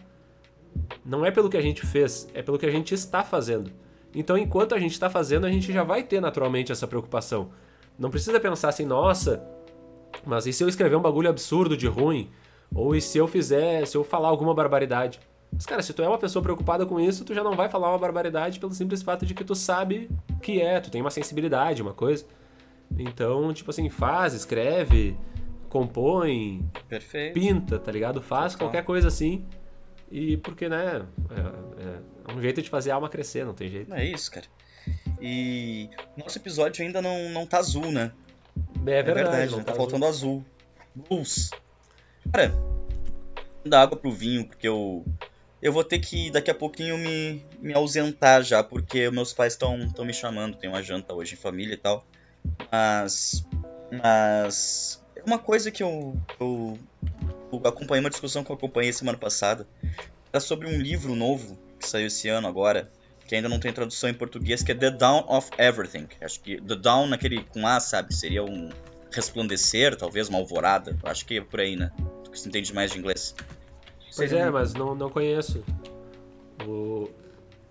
[1.05, 3.71] não é pelo que a gente fez, é pelo que a gente está fazendo.
[4.15, 7.51] Então, enquanto a gente está fazendo, a gente já vai ter naturalmente essa preocupação.
[7.99, 9.47] Não precisa pensar assim, nossa,
[10.27, 12.31] mas e se eu escrever um bagulho absurdo de ruim?
[12.75, 15.21] Ou e se eu fizer, se eu falar alguma barbaridade?
[15.51, 17.91] Mas, cara, se tu é uma pessoa preocupada com isso, tu já não vai falar
[17.91, 20.11] uma barbaridade pelo simples fato de que tu sabe
[20.43, 22.27] que é, tu tem uma sensibilidade, uma coisa.
[22.99, 25.17] Então, tipo assim, faz, escreve,
[25.69, 27.35] compõe, Perfeito.
[27.35, 28.21] pinta, tá ligado?
[28.21, 29.45] Faz qualquer coisa assim.
[30.11, 31.07] E porque, né?
[31.31, 31.41] É,
[31.83, 33.93] é, é, um jeito de fazer a alma crescer, não tem jeito.
[33.93, 34.47] É isso, cara.
[35.21, 38.13] E nosso episódio ainda não, não tá azul, né?
[38.93, 39.64] É verdade, é verdade né?
[39.64, 40.45] tá, tá faltando azul.
[40.95, 41.51] Blues.
[42.32, 42.53] Cara,
[43.64, 45.05] dá água pro vinho, porque eu.
[45.61, 49.76] Eu vou ter que daqui a pouquinho me, me ausentar já, porque meus pais estão
[50.05, 50.57] me chamando.
[50.57, 52.07] Tem uma janta hoje em família e tal.
[52.70, 53.45] Mas.
[53.91, 55.05] Mas.
[55.16, 56.78] É uma coisa que eu, eu,
[57.53, 59.66] eu acompanhei, uma discussão que eu acompanhei semana passada.
[60.32, 62.91] Era sobre um livro novo que saiu esse ano agora,
[63.29, 66.09] que ainda não tem tradução em português, que é The Dawn of Everything.
[66.22, 68.14] Acho que The Dawn, naquele com A, sabe?
[68.14, 68.70] Seria um
[69.12, 70.97] resplandecer, talvez, uma alvorada.
[71.05, 71.93] Acho que é por aí, né?
[72.24, 73.35] Tu que entende mais de inglês.
[74.16, 75.62] Pois é, mas não, não conheço.
[76.66, 77.11] O...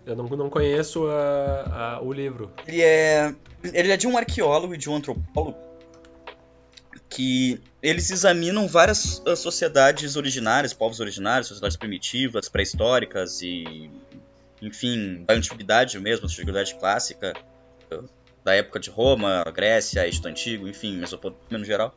[0.06, 2.52] Eu não, não conheço a, a, o livro.
[2.68, 3.36] Ele é.
[3.64, 5.58] Ele é de um arqueólogo e de um antropólogo
[7.10, 13.90] que eles examinam várias ah, sociedades originárias, povos originários, sociedades primitivas, pré-históricas e,
[14.62, 17.34] enfim, da antiguidade mesmo, da antiguidade clássica,
[18.44, 21.94] da época de Roma, Grécia, Egito Antigo, enfim, Mesopotâmia no geral,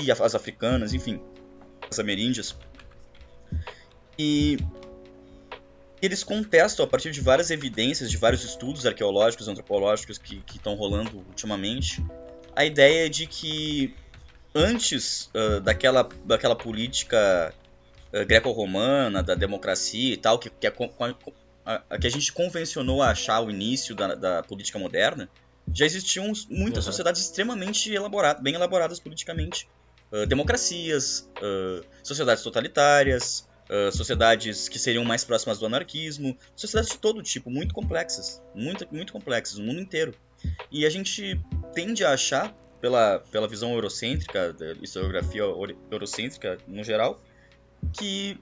[0.00, 1.20] e as africanas, enfim,
[1.90, 2.56] as ameríndias.
[4.18, 4.58] E
[6.00, 11.18] eles contestam, a partir de várias evidências, de vários estudos arqueológicos, antropológicos que estão rolando
[11.18, 12.04] ultimamente,
[12.54, 13.94] a ideia de que
[14.54, 17.52] antes uh, daquela, daquela política
[18.12, 20.66] uh, greco-romana, da democracia e tal, que, que,
[21.66, 25.28] a, a, que a gente convencionou a achar o início da, da política moderna,
[25.74, 26.92] já existiam muitas uhum.
[26.92, 29.68] sociedades extremamente elaboradas, bem elaboradas politicamente.
[30.12, 31.28] Uh, democracias,
[32.04, 33.44] sociedades totalitárias,
[33.92, 39.12] sociedades que seriam mais próximas do anarquismo, sociedades de todo tipo, muito complexas, muito, muito
[39.12, 40.14] complexas, no mundo inteiro.
[40.70, 41.40] E a gente
[41.74, 45.42] tende a achar pela, pela visão eurocêntrica, da historiografia
[45.90, 47.20] eurocêntrica no geral,
[47.92, 48.38] que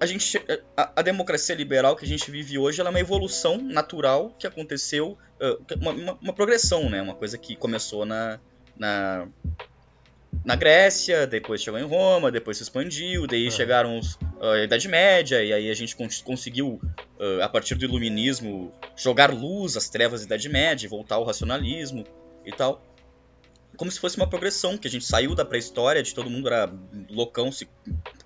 [0.00, 0.42] a gente
[0.76, 5.16] a, a, democracia liberal que a gente vive hoje é uma evolução natural que aconteceu
[5.78, 8.40] uma, uma, uma, progressão né uma coisa que começou na,
[8.76, 9.28] na
[10.42, 13.50] na Grécia depois chegou em Roma depois se expandiu daí ah.
[13.50, 16.80] chegaram os, a Idade Média e aí a gente cons conseguiu
[17.42, 22.04] a partir do Iluminismo jogar luz às trevas da Idade Média voltar ao racionalismo
[22.46, 22.82] e tal
[23.80, 26.70] como se fosse uma progressão, que a gente saiu da pré-história, de todo mundo era
[27.08, 27.48] loucão,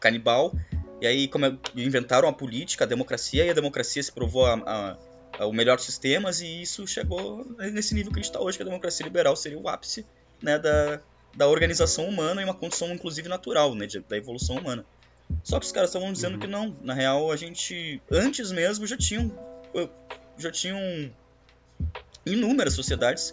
[0.00, 0.52] canibal,
[1.00, 4.54] e aí como é, inventaram a política, a democracia, e a democracia se provou a,
[4.54, 4.96] a,
[5.38, 8.56] a, o melhor dos sistemas, e isso chegou nesse nível que a gente está hoje,
[8.56, 10.06] que a democracia liberal seria o ápice
[10.42, 11.00] né, da,
[11.34, 14.84] da organização humana e uma condição, inclusive, natural, né, de, da evolução humana.
[15.42, 16.40] Só que os caras estavam dizendo uhum.
[16.40, 19.32] que não, na real a gente, antes mesmo, já tinham,
[20.38, 20.78] já tinham
[22.24, 23.32] inúmeras sociedades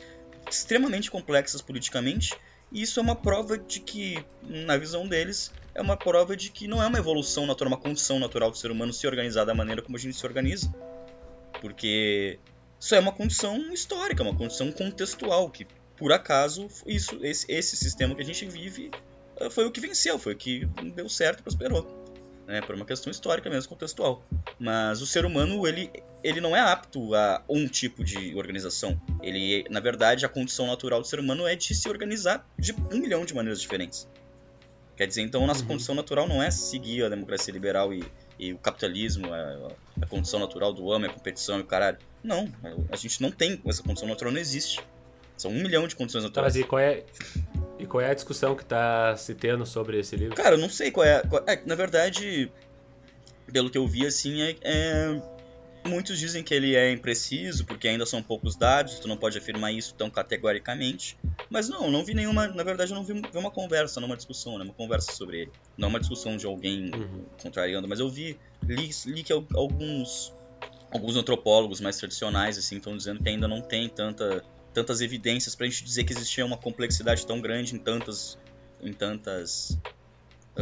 [0.49, 2.33] extremamente complexas politicamente,
[2.71, 6.67] e isso é uma prova de que, na visão deles, é uma prova de que
[6.67, 9.81] não é uma evolução natural, uma condição natural do ser humano se organizar da maneira
[9.81, 10.73] como a gente se organiza.
[11.59, 12.39] Porque
[12.79, 15.67] isso é uma condição histórica, uma condição contextual, que
[15.97, 18.89] por acaso isso, esse, esse sistema que a gente vive
[19.37, 20.65] eh, foi o que venceu, foi o que
[20.95, 22.01] deu certo e prosperou
[22.51, 24.23] né, por uma questão histórica mesmo, contextual.
[24.59, 25.89] Mas o ser humano, ele,
[26.23, 29.01] ele não é apto a um tipo de organização.
[29.21, 32.97] Ele, na verdade, a condição natural do ser humano é de se organizar de um
[32.97, 34.07] milhão de maneiras diferentes.
[35.01, 35.69] Quer dizer, então, a nossa uhum.
[35.69, 38.03] condição natural não é seguir a democracia liberal e,
[38.37, 41.97] e o capitalismo, a, a, condição natural do homem, a competição e o caralho.
[42.23, 42.47] Não,
[42.87, 44.79] a gente não tem, essa condição natural não existe.
[45.35, 46.53] São um milhão de condições naturais.
[46.53, 47.03] Tá, mas e qual é,
[47.79, 50.35] e qual é a discussão que tá se tendo sobre esse livro?
[50.35, 51.19] Cara, eu não sei qual é.
[51.23, 52.51] Qual, é na verdade,
[53.51, 55.21] pelo que eu vi, assim, é, é,
[55.85, 59.71] muitos dizem que ele é impreciso, porque ainda são poucos dados, tu não pode afirmar
[59.71, 61.17] isso tão categoricamente.
[61.49, 62.47] Mas não, não vi nenhuma.
[62.47, 64.63] Na verdade, eu não vi, vi uma conversa, não uma discussão, né?
[64.63, 65.51] Uma conversa sobre ele.
[65.77, 67.25] Não uma discussão de alguém uhum.
[67.41, 70.33] contrariando, mas eu vi, li, li que alguns.
[70.91, 75.65] Alguns antropólogos mais tradicionais, assim, estão dizendo que ainda não tem tanta tantas evidências para
[75.65, 78.37] a gente dizer que existia uma complexidade tão grande em tantas,
[78.81, 79.77] em tantas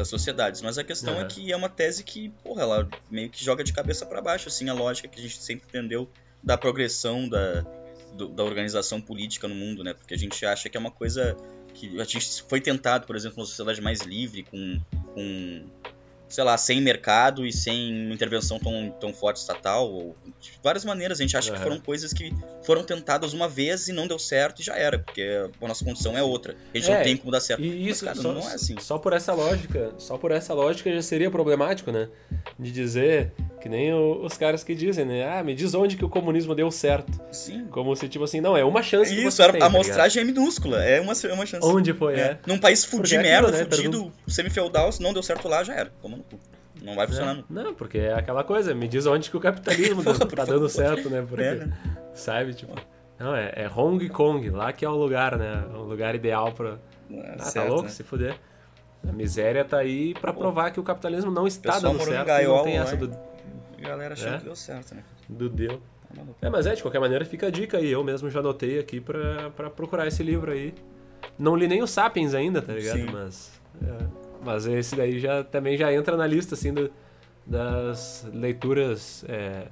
[0.01, 0.61] uh, sociedades.
[0.61, 1.21] Mas a questão uhum.
[1.21, 4.47] é que é uma tese que, porra, ela meio que joga de cabeça para baixo,
[4.47, 6.09] assim, a lógica que a gente sempre entendeu
[6.43, 7.65] da progressão da,
[8.13, 9.93] do, da organização política no mundo, né?
[9.93, 11.35] Porque a gente acha que é uma coisa
[11.73, 14.79] que a gente foi tentado, por exemplo, uma sociedade mais livre, com,
[15.13, 15.65] com
[16.29, 19.91] sei lá, sem mercado e sem intervenção tão, tão forte estatal.
[19.91, 21.57] Ou, de várias maneiras, a gente acha uhum.
[21.57, 22.31] que foram coisas que
[22.63, 25.23] foram tentadas uma vez e não deu certo e já era, porque
[25.61, 26.55] a nossa condição é outra.
[26.73, 27.63] A gente é, não tem como dar certo.
[27.63, 28.79] E isso, Mas, cara, só, não é assim.
[28.79, 32.07] Só por essa lógica, só por essa lógica já seria problemático, né?
[32.57, 35.27] De dizer que nem o, os caras que dizem, né?
[35.27, 37.19] Ah, me diz onde que o comunismo deu certo.
[37.31, 37.67] Sim.
[37.69, 40.25] Como se, tipo assim, não, é uma chance Isso, que a tem, tá amostragem é
[40.25, 41.67] minúscula, é uma, é uma chance.
[41.67, 42.19] Onde foi, é.
[42.19, 42.39] é.
[42.47, 43.65] Num país fudido, é merda, né?
[43.65, 45.91] fudido, semi-feudal, se não deu certo lá, já era.
[46.01, 46.39] Toma no cu.
[46.81, 47.43] Não vai funcionar.
[47.49, 50.69] Não, não, porque é aquela coisa, me diz onde que o capitalismo Porra, tá dando
[50.69, 51.25] certo, né?
[51.27, 51.77] Porque, é, né?
[52.13, 52.73] sabe, tipo...
[53.19, 55.65] Não, é, é Hong Kong, lá que é o lugar, né?
[55.73, 56.77] O lugar ideal pra...
[57.11, 57.83] É, ah, tá certo, tá louco?
[57.83, 57.89] Né?
[57.89, 58.39] Se fuder.
[59.07, 62.27] A miséria tá aí pra provar que o capitalismo não está dando certo.
[62.27, 63.28] não tem essa do...
[63.83, 64.37] A galera achando é?
[64.39, 65.03] que deu certo, né?
[65.27, 65.81] Do deu.
[66.13, 67.91] Tá é, mas é, de qualquer maneira fica a dica aí.
[67.91, 70.73] Eu mesmo já anotei aqui pra, pra procurar esse livro aí.
[71.37, 72.97] Não li nem o Sapiens ainda, tá ligado?
[72.97, 73.07] Sim.
[73.11, 73.51] Mas...
[73.81, 74.29] É.
[74.43, 76.89] Mas esse daí já também já entra na lista assim do,
[77.45, 79.67] das leituras é,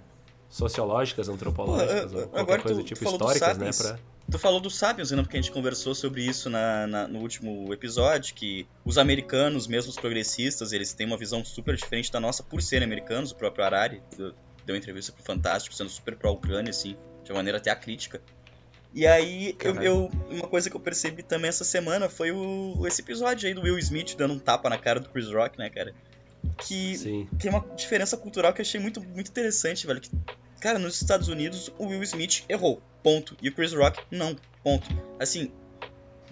[0.49, 3.70] sociológicas, antropológicas, Pô, ou qualquer coisa tipo históricas, né?
[3.78, 3.99] Pra...
[4.30, 5.21] Tu falou do Sapiens, né?
[5.21, 9.89] Porque a gente conversou sobre isso na, na, no último episódio, que os americanos, mesmo
[9.89, 13.32] os progressistas, eles têm uma visão super diferente da nossa por serem americanos.
[13.32, 14.34] O próprio Harari deu,
[14.65, 18.21] deu uma entrevista pro Fantástico, sendo super pró-Ucrânia, assim, de maneira até crítica.
[18.93, 23.01] E aí, eu, eu, uma coisa que eu percebi também essa semana foi o, esse
[23.01, 25.93] episódio aí do Will Smith dando um tapa na cara do Chris Rock, né, cara?
[26.57, 27.30] Que Sim.
[27.39, 30.01] tem uma diferença cultural que eu achei muito, muito interessante, velho.
[30.01, 30.09] Que,
[30.60, 33.36] cara, nos Estados Unidos, o Will Smith errou, ponto.
[33.41, 34.88] E o Chris Rock, não, ponto.
[35.20, 35.51] Assim,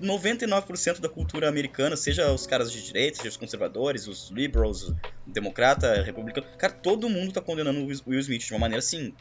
[0.01, 4.95] 99% da cultura americana, seja os caras de direita, seja os conservadores, os liberals, os
[5.25, 9.13] democrata, republicano, cara, todo mundo tá condenando o Will Smith de uma maneira assim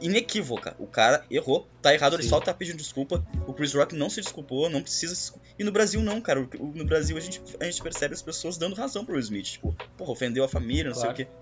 [0.00, 0.74] inequívoca.
[0.78, 2.22] O cara errou, tá errado, Sim.
[2.22, 3.24] ele só tá pedindo desculpa.
[3.46, 6.40] O Chris Rock não se desculpou, não precisa se E no Brasil não, cara.
[6.40, 9.52] No Brasil a gente, a gente percebe as pessoas dando razão pro Will Smith.
[9.52, 11.16] Tipo, porra, ofendeu a família, não claro.
[11.16, 11.32] sei o quê.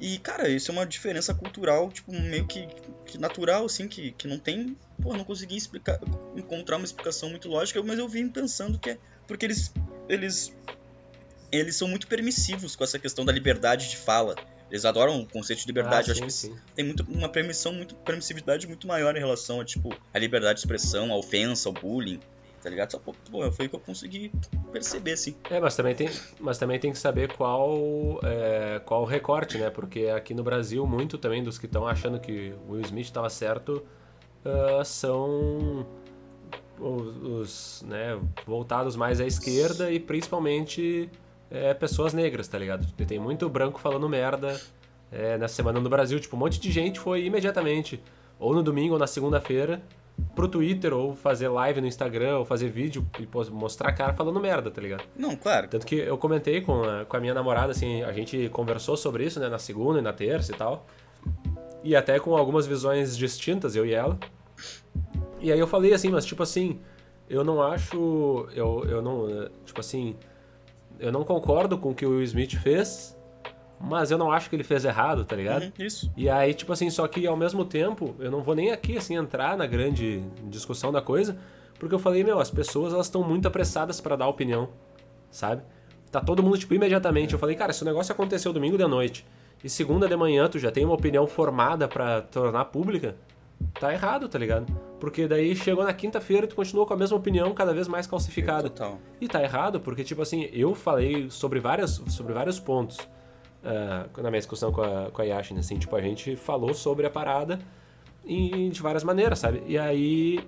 [0.00, 2.66] E, cara, isso é uma diferença cultural, tipo, meio que,
[3.04, 4.76] que natural, assim, que, que não tem.
[5.02, 6.00] Pô, não consegui explicar,
[6.34, 9.72] encontrar uma explicação muito lógica, mas eu vim pensando que é porque eles.
[10.08, 10.52] Eles.
[11.52, 14.36] Eles são muito permissivos com essa questão da liberdade de fala.
[14.70, 16.12] Eles adoram o conceito de liberdade.
[16.12, 16.54] Ah, sim, eu acho sim.
[16.54, 20.54] que tem muito, uma permissão, muito, permissividade muito maior em relação a, tipo, a liberdade
[20.54, 22.20] de expressão, a ofensa, ao bullying
[22.62, 22.92] tá ligado?
[22.92, 23.14] Só pô,
[23.52, 24.30] foi o que eu consegui
[24.72, 25.34] perceber, assim.
[25.50, 29.70] É, mas também tem, mas também tem que saber qual é, qual recorte, né?
[29.70, 33.30] Porque aqui no Brasil, muito também dos que estão achando que o Will Smith estava
[33.30, 33.82] certo
[34.44, 35.86] uh, são
[36.78, 41.10] os, os, né, voltados mais à esquerda e principalmente
[41.50, 42.86] é, pessoas negras, tá ligado?
[42.92, 44.58] Tem muito branco falando merda
[45.12, 46.18] é, nessa semana no Brasil.
[46.20, 48.00] Tipo, um monte de gente foi imediatamente,
[48.38, 49.82] ou no domingo ou na segunda-feira,
[50.34, 54.40] pro Twitter ou fazer live no Instagram ou fazer vídeo e mostrar a cara falando
[54.40, 55.04] merda, tá ligado?
[55.16, 55.68] Não, claro.
[55.68, 59.24] Tanto que eu comentei com a, com a minha namorada, assim, a gente conversou sobre
[59.24, 60.86] isso, né, na segunda e na terça e tal.
[61.82, 64.18] E até com algumas visões distintas, eu e ela.
[65.40, 66.80] E aí eu falei assim, mas tipo assim,
[67.28, 68.48] eu não acho.
[68.54, 69.48] Eu, eu não.
[69.64, 70.16] Tipo assim.
[70.98, 73.16] Eu não concordo com o que o Will Smith fez,
[73.80, 75.62] mas eu não acho que ele fez errado, tá ligado?
[75.62, 76.12] Uhum, isso.
[76.14, 79.16] E aí, tipo assim, só que ao mesmo tempo, eu não vou nem aqui, assim,
[79.16, 81.38] entrar na grande discussão da coisa,
[81.78, 84.68] porque eu falei, meu, as pessoas, elas estão muito apressadas para dar opinião,
[85.30, 85.62] sabe?
[86.10, 87.32] Tá todo mundo, tipo, imediatamente.
[87.32, 89.24] Eu falei, cara, se o negócio aconteceu domingo de noite
[89.64, 93.16] e segunda de manhã tu já tem uma opinião formada para tornar pública,
[93.78, 94.66] tá errado, tá ligado?
[94.98, 98.06] Porque daí chegou na quinta-feira e tu continuou com a mesma opinião cada vez mais
[98.06, 98.68] calcificada.
[98.68, 98.98] Total.
[99.20, 102.98] E tá errado, porque, tipo assim, eu falei sobre, várias, sobre vários pontos
[103.64, 107.06] uh, na minha discussão com a, com a Yashin, assim, tipo, a gente falou sobre
[107.06, 107.58] a parada
[108.24, 109.62] em, de várias maneiras, sabe?
[109.66, 110.40] E aí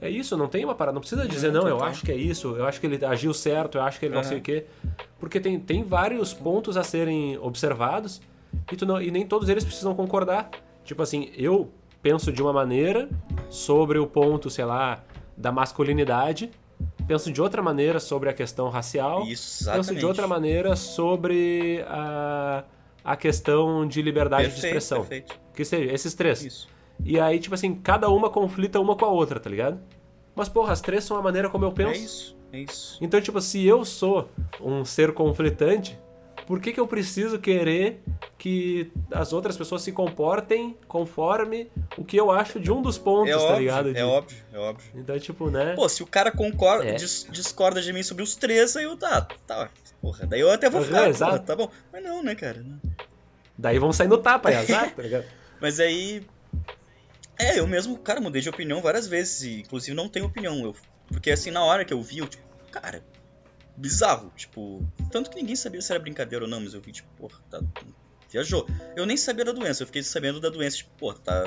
[0.00, 2.56] é isso, não tem uma parada, não precisa dizer, não, eu acho que é isso,
[2.56, 4.66] eu acho que ele agiu certo, eu acho que ele não sei o quê.
[5.18, 8.20] Porque tem, tem vários pontos a serem observados
[8.70, 10.50] e, tu não, e nem todos eles precisam concordar.
[10.84, 11.68] Tipo assim, eu
[12.00, 13.08] penso de uma maneira
[13.50, 15.02] sobre o ponto, sei lá,
[15.36, 16.50] da masculinidade,
[17.08, 22.62] penso de outra maneira sobre a questão racial, Isso, penso de outra maneira sobre a,
[23.02, 24.98] a questão de liberdade perfeito, de expressão.
[25.00, 25.40] Perfeito.
[25.54, 26.44] Que seja, esses três.
[26.44, 26.68] Isso.
[27.02, 29.80] E aí, tipo assim, cada uma conflita uma com a outra, tá ligado?
[30.36, 31.92] Mas, porra, as três são a maneira como eu penso.
[31.92, 32.98] É isso, é isso.
[33.00, 34.28] Então, tipo, se eu sou
[34.60, 35.98] um ser conflitante,
[36.48, 38.00] por que, que eu preciso querer
[38.38, 43.28] que as outras pessoas se comportem conforme o que eu acho de um dos pontos,
[43.28, 43.92] é tá óbvio, ligado?
[43.92, 44.00] De...
[44.00, 44.90] É óbvio, é óbvio.
[44.94, 45.74] Então, tipo, né?
[45.74, 46.94] Pô, se o cara concorda, é.
[46.94, 49.68] dis discorda de mim sobre os três, aí eu tá, tá,
[50.00, 51.70] porra, daí eu até vou ficar, uhum, porra, tá bom.
[51.92, 52.64] Mas não, né, cara?
[53.58, 55.26] Daí vão sair no tapa, é azar, tá ligado?
[55.60, 56.26] Mas aí.
[57.38, 60.58] É, eu mesmo, cara, mudei de opinião várias vezes, e inclusive não tenho opinião.
[60.64, 60.74] Eu,
[61.08, 63.04] porque assim, na hora que eu vi, eu, tipo, cara,
[63.78, 64.32] bizarro.
[64.36, 67.38] Tipo, tanto que ninguém sabia se era brincadeira ou não, mas eu vi, tipo, porra,
[67.50, 67.60] tá.
[68.30, 68.66] Viajou.
[68.94, 71.44] Eu nem sabia da doença, eu fiquei sabendo da doença, tipo, porra, tá.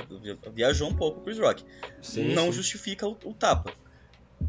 [0.53, 1.63] Viajou um pouco o Chris Rock.
[2.01, 2.53] Sim, não sim.
[2.53, 3.73] justifica o, o, tapa.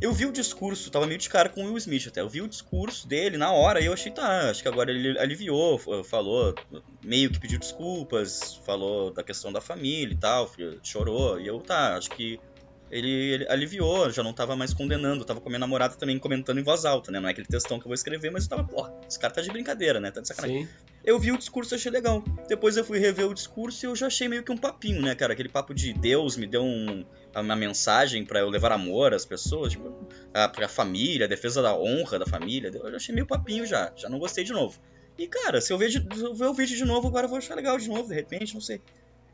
[0.01, 2.22] Eu vi o discurso, tava meio de cara com o Will Smith até.
[2.22, 5.18] Eu vi o discurso dele na hora e eu achei, tá, acho que agora ele
[5.18, 6.55] aliviou, falou,
[7.05, 10.51] meio que pediu desculpas, falou da questão da família e tal,
[10.83, 11.39] chorou.
[11.39, 12.41] E eu, tá, acho que
[12.93, 16.59] ele, ele, aliviou, já não tava mais condenando, tava com a minha namorada também comentando
[16.61, 17.18] em voz alta, né?
[17.18, 19.40] Não é aquele textão que eu vou escrever, mas eu tava, pô, esse cara tá
[19.40, 20.11] de brincadeira, né?
[20.11, 20.66] Tá de sacanagem.
[20.66, 20.68] Sim.
[21.03, 22.22] Eu vi o discurso e achei legal.
[22.47, 25.14] Depois eu fui rever o discurso e eu já achei meio que um papinho, né,
[25.14, 25.32] cara?
[25.32, 27.03] Aquele papo de Deus me deu um,
[27.34, 31.74] uma mensagem para eu levar amor às pessoas, tipo, a, pra família, a defesa da
[31.74, 32.70] honra da família.
[32.74, 34.78] Eu já achei meio papinho já, já não gostei de novo.
[35.18, 37.28] E, cara, se eu ver, de, se eu ver o vídeo de novo, agora eu
[37.30, 38.82] vou achar legal de novo, de repente, não sei.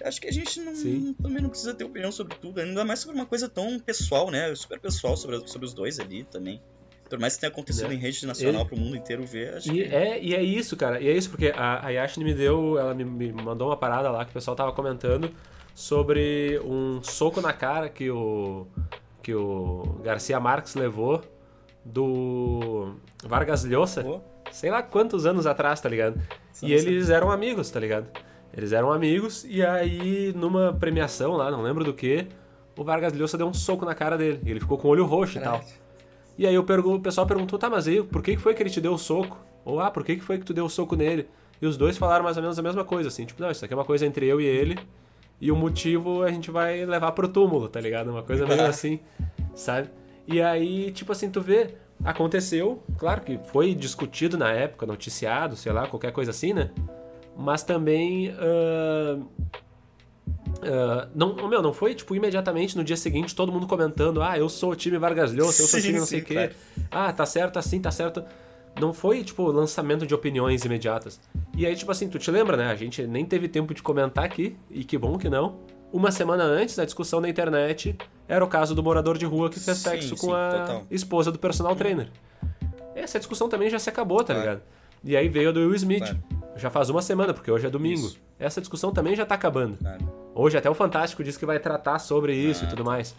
[0.05, 3.17] Acho que a gente não, também não precisa ter opinião sobre tudo, ainda mais sobre
[3.17, 4.55] uma coisa tão pessoal, né?
[4.55, 6.61] Super pessoal sobre, sobre os dois ali também.
[7.09, 7.95] Por mais que tenha acontecido é.
[7.95, 8.69] em rede nacional Ele...
[8.69, 9.83] pro mundo inteiro ver, acho e que...
[9.95, 11.01] É, e é isso, cara.
[11.01, 14.25] E é isso, porque a, a me deu, ela me, me, mandou uma parada lá
[14.25, 15.33] que o pessoal tava comentando
[15.75, 18.67] sobre um soco na cara que o,
[19.23, 21.23] que o Garcia Marques levou
[21.85, 22.95] do
[23.25, 24.21] Vargas Llosa, oh.
[24.51, 26.21] sei lá quantos anos atrás, tá ligado?
[26.63, 28.09] e eles eram amigos, tá ligado?
[28.57, 32.27] Eles eram amigos e aí numa premiação lá, não lembro do que,
[32.77, 34.41] o Vargas Llosa deu um soco na cara dele.
[34.45, 35.59] E ele ficou com o olho roxo Caraca.
[35.59, 35.79] e tal.
[36.39, 38.81] E aí o, o pessoal perguntou, tá, mas aí por que foi que ele te
[38.81, 39.39] deu o soco?
[39.65, 41.29] Ou ah, por que foi que tu deu o soco nele?
[41.61, 43.75] E os dois falaram mais ou menos a mesma coisa, assim, tipo, não, isso aqui
[43.75, 44.79] é uma coisa entre eu e ele,
[45.41, 48.11] e o motivo a gente vai levar pro túmulo, tá ligado?
[48.11, 49.01] Uma coisa meio assim,
[49.55, 49.89] sabe?
[50.27, 51.75] E aí, tipo assim, tu vê,
[52.05, 56.71] aconteceu, claro que foi discutido na época, noticiado, sei lá, qualquer coisa assim, né?
[57.39, 58.31] Mas também.
[58.31, 59.25] Uh,
[60.59, 64.49] uh, não, meu, não foi tipo imediatamente no dia seguinte todo mundo comentando: ah, eu
[64.49, 66.51] sou o time Vargas Llosa, eu sou o time não sei o quê.
[66.91, 68.25] Ah, tá certo assim, tá certo.
[68.81, 71.21] Não foi, tipo, lançamento de opiniões imediatas.
[71.57, 72.71] E aí, tipo assim, tu te lembra, né?
[72.71, 75.59] A gente nem teve tempo de comentar aqui, e que bom que não.
[75.93, 77.97] Uma semana antes, da discussão na internet
[78.29, 80.87] era o caso do morador de rua que fez sim, sexo com a total.
[80.91, 82.09] esposa do personal trainer.
[82.95, 84.41] Essa discussão também já se acabou, tá claro.
[84.41, 84.63] ligado?
[85.03, 86.01] E aí veio a do Will Smith.
[86.01, 86.38] Claro.
[86.59, 88.07] Já faz uma semana, porque hoje é domingo.
[88.07, 88.21] Isso.
[88.39, 89.77] Essa discussão também já tá acabando.
[89.79, 90.13] Claro.
[90.35, 93.15] Hoje até o Fantástico disse que vai tratar sobre isso e tudo mais.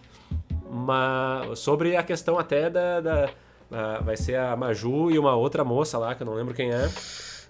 [0.70, 3.30] Mas sobre a questão até da, da
[3.70, 6.72] Uh, vai ser a Maju e uma outra moça lá, que eu não lembro quem
[6.72, 6.90] é.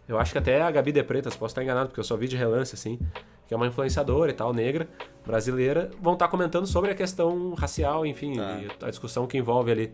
[0.08, 2.28] Eu acho que até a Gabi de Pretas, posso estar enganado, porque eu só vi
[2.28, 3.00] de relance, assim,
[3.48, 4.88] que é uma influenciadora e tal, negra,
[5.26, 8.88] brasileira, vão estar comentando sobre a questão racial, enfim, tá.
[8.88, 9.94] a discussão que envolve ali.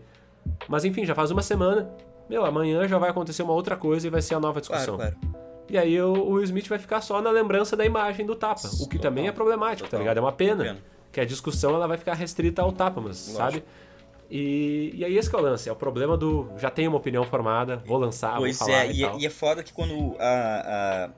[0.68, 1.88] Mas enfim, já faz uma semana,
[2.28, 4.96] meu, amanhã já vai acontecer uma outra coisa e vai ser a nova discussão.
[4.96, 5.45] Claro, claro.
[5.68, 8.88] E aí o, Will Smith vai ficar só na lembrança da imagem do tapa, o
[8.88, 9.00] que Total.
[9.00, 9.98] também é problemático, tá Total.
[9.98, 10.18] tá ligado?
[10.18, 10.78] É uma pena, pena,
[11.10, 13.36] que a discussão ela vai ficar restrita ao tapa, mas, Lógico.
[13.36, 13.64] sabe?
[14.30, 16.98] E, e aí esse que é o lance, é o problema do já tenho uma
[16.98, 20.16] opinião formada, vou lançar, pois vou falar é, e, e, e é foda que quando
[20.18, 21.10] a, a,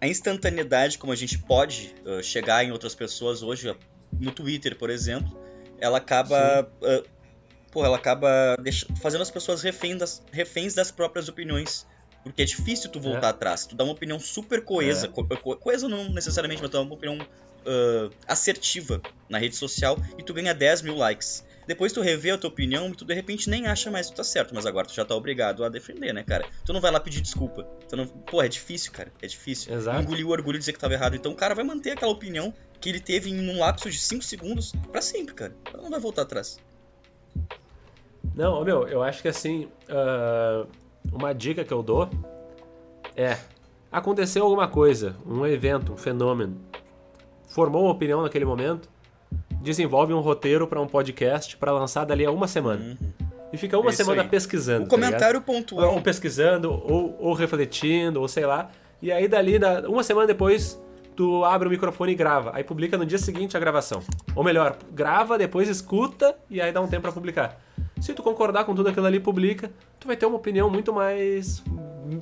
[0.00, 3.74] a instantaneidade como a gente pode uh, chegar em outras pessoas hoje,
[4.18, 5.38] no Twitter, por exemplo,
[5.78, 7.08] ela acaba uh,
[7.70, 8.56] porra, ela acaba
[9.00, 11.86] fazendo as pessoas reféns das, reféns das próprias opiniões.
[12.28, 13.30] Porque é difícil tu voltar é.
[13.30, 13.66] atrás.
[13.66, 15.06] Tu dá uma opinião super coesa.
[15.06, 15.08] É.
[15.08, 19.96] Co co coesa não necessariamente, mas tu dá uma opinião uh, assertiva na rede social
[20.16, 21.44] e tu ganha 10 mil likes.
[21.66, 24.16] Depois tu revê a tua opinião e tu de repente nem acha mais que tu
[24.16, 26.46] tá certo, mas agora tu já tá obrigado a defender, né, cara?
[26.64, 27.64] Tu não vai lá pedir desculpa.
[27.86, 28.06] Tu não...
[28.06, 29.12] Pô, é difícil, cara.
[29.20, 29.74] É difícil.
[29.74, 30.00] Exato.
[30.00, 31.14] Engolir o orgulho de dizer que tava errado.
[31.14, 34.24] Então o cara vai manter aquela opinião que ele teve em um lapso de 5
[34.24, 35.54] segundos para sempre, cara.
[35.72, 36.58] Ela não vai voltar atrás.
[38.34, 40.66] Não, meu, eu acho que assim, uh,
[41.12, 42.08] uma dica que eu dou
[43.16, 43.36] é:
[43.90, 46.56] aconteceu alguma coisa, um evento, um fenômeno,
[47.48, 48.88] formou uma opinião naquele momento,
[49.60, 52.82] desenvolve um roteiro para um podcast para lançar dali a uma semana.
[52.82, 53.28] Uhum.
[53.52, 54.28] E fica uma semana aí.
[54.28, 54.84] pesquisando.
[54.84, 55.94] O tá comentário pontual.
[55.94, 58.70] Ou pesquisando, ou, ou, refletindo, ou sei lá.
[59.00, 60.80] E aí dali, uma semana depois,
[61.16, 62.50] tu abre o microfone e grava.
[62.54, 64.02] Aí publica no dia seguinte a gravação.
[64.36, 67.58] Ou melhor, grava, depois escuta e aí dá um tempo para publicar.
[68.00, 69.70] Se tu concordar com tudo aquilo ali, publica.
[69.98, 71.62] Tu vai ter uma opinião muito mais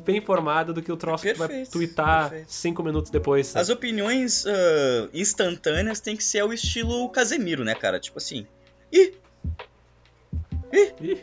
[0.05, 2.53] bem informada do que o troço perfeito, que tu vai twittar perfeito.
[2.53, 3.47] cinco minutos depois.
[3.47, 3.63] Sabe?
[3.63, 8.01] As opiniões uh, instantâneas tem que ser o estilo Casemiro, né, cara?
[8.01, 8.47] Tipo assim.
[8.93, 9.15] Ih!
[10.73, 10.93] Ih!
[11.01, 11.19] Ih.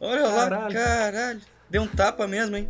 [0.00, 0.64] Olha caralho.
[0.64, 1.40] lá, caralho.
[1.68, 2.68] Deu um tapa mesmo, hein?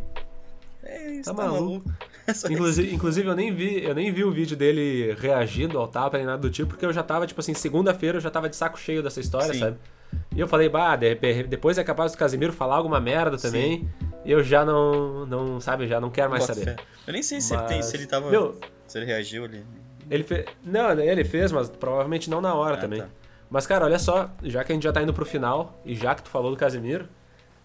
[0.83, 1.87] É isso, tá, tá maluco.
[1.87, 2.09] maluco.
[2.49, 6.25] inclusive, inclusive, eu nem vi, eu nem vi o vídeo dele reagindo ao tapa nem
[6.25, 8.79] nada do tipo, porque eu já tava, tipo assim, segunda-feira eu já tava de saco
[8.79, 9.59] cheio dessa história, Sim.
[9.59, 9.77] sabe?
[10.35, 13.79] E eu falei, bah, depois é capaz do Casimiro falar alguma merda também.
[13.79, 14.07] Sim.
[14.25, 16.65] Eu já não, não, sabe, já não quero mais saber.
[16.65, 16.75] Fé.
[17.07, 17.61] Eu nem sei se, mas...
[17.61, 18.29] ele, tem, se ele tava.
[18.29, 19.65] Meu, se ele reagiu ali.
[20.09, 20.45] Ele fez.
[20.63, 23.01] Não, ele fez, mas provavelmente não na hora ah, também.
[23.01, 23.07] Tá.
[23.49, 26.13] Mas, cara, olha só, já que a gente já tá indo pro final, e já
[26.13, 27.07] que tu falou do Casimiro,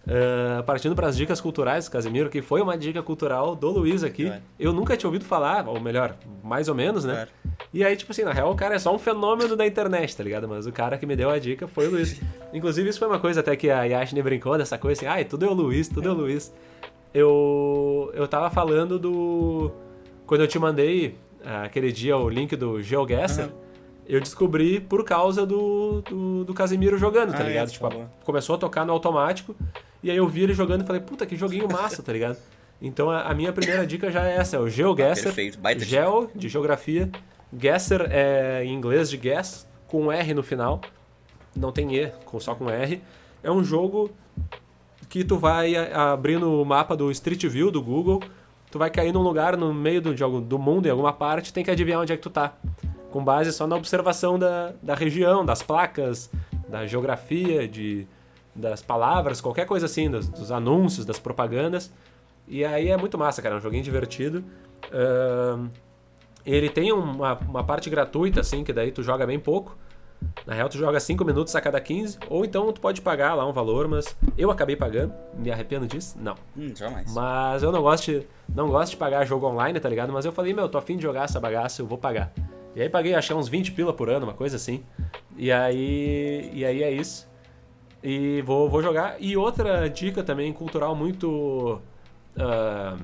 [0.05, 4.27] Uh, partindo para as dicas culturais, Casimiro, que foi uma dica cultural do Luiz aqui.
[4.27, 4.39] É.
[4.59, 7.27] Eu nunca tinha ouvido falar, ou melhor, mais ou menos, né?
[7.73, 10.23] E aí, tipo assim, na real, o cara é só um fenômeno da internet, tá
[10.23, 10.47] ligado?
[10.47, 12.21] Mas o cara que me deu a dica foi o Luiz.
[12.53, 15.25] Inclusive, isso foi uma coisa até que a Yashne brincou dessa coisa assim, ai, ah,
[15.25, 16.53] tudo é o Luiz, tudo é, é o Luiz.
[17.11, 19.71] Eu, eu tava falando do.
[20.27, 21.17] Quando eu te mandei
[21.63, 23.45] aquele dia o link do GeoGuessr.
[23.45, 23.65] Uhum
[24.07, 27.69] eu descobri por causa do, do, do Casemiro jogando, tá ah, ligado?
[27.69, 27.89] É, tipo,
[28.23, 29.55] começou a tocar no automático
[30.05, 32.37] e aí eu vi ele jogando e falei, puta, que joguinho massa, tá ligado?
[32.79, 35.29] Então a, a minha primeira dica já é essa, é o GeoGuessr.
[35.29, 37.09] Ah, perfeito, Geo, de geografia.
[37.51, 40.79] Guesser é em inglês de guess, com um R no final.
[41.55, 43.01] Não tem E, só com R.
[43.41, 44.11] É um jogo
[45.09, 48.21] que tu vai abrindo o mapa do Street View do Google,
[48.69, 51.63] tu vai cair num lugar no meio do, jogo, do mundo, em alguma parte, tem
[51.63, 52.53] que adivinhar onde é que tu tá.
[53.09, 56.29] Com base só na observação da, da região, das placas,
[56.69, 58.05] da geografia, de
[58.55, 61.91] das palavras, qualquer coisa assim, dos, dos, anúncios, das propagandas.
[62.47, 64.43] E aí é muito massa, cara, é um joguinho divertido.
[64.85, 65.69] Uh,
[66.45, 69.75] ele tem uma, uma parte gratuita, assim, que daí tu joga bem pouco.
[70.45, 73.45] Na real, tu joga 5 minutos a cada 15, ou então tu pode pagar lá
[73.45, 76.17] um valor, mas eu acabei pagando, me arrependo disso?
[76.19, 76.35] Não.
[76.57, 77.13] Hum, jamais.
[77.13, 80.13] Mas eu não gosto, de, não gosto de pagar jogo online, tá ligado?
[80.13, 82.31] Mas eu falei, meu, tô afim de jogar essa bagaça, eu vou pagar.
[82.75, 84.83] E aí paguei, achei uns 20 pila por ano, uma coisa assim.
[85.37, 87.27] E aí, e aí é isso.
[88.07, 89.15] E vou, vou jogar.
[89.19, 91.81] E outra dica também cultural muito.
[92.37, 93.03] Uh,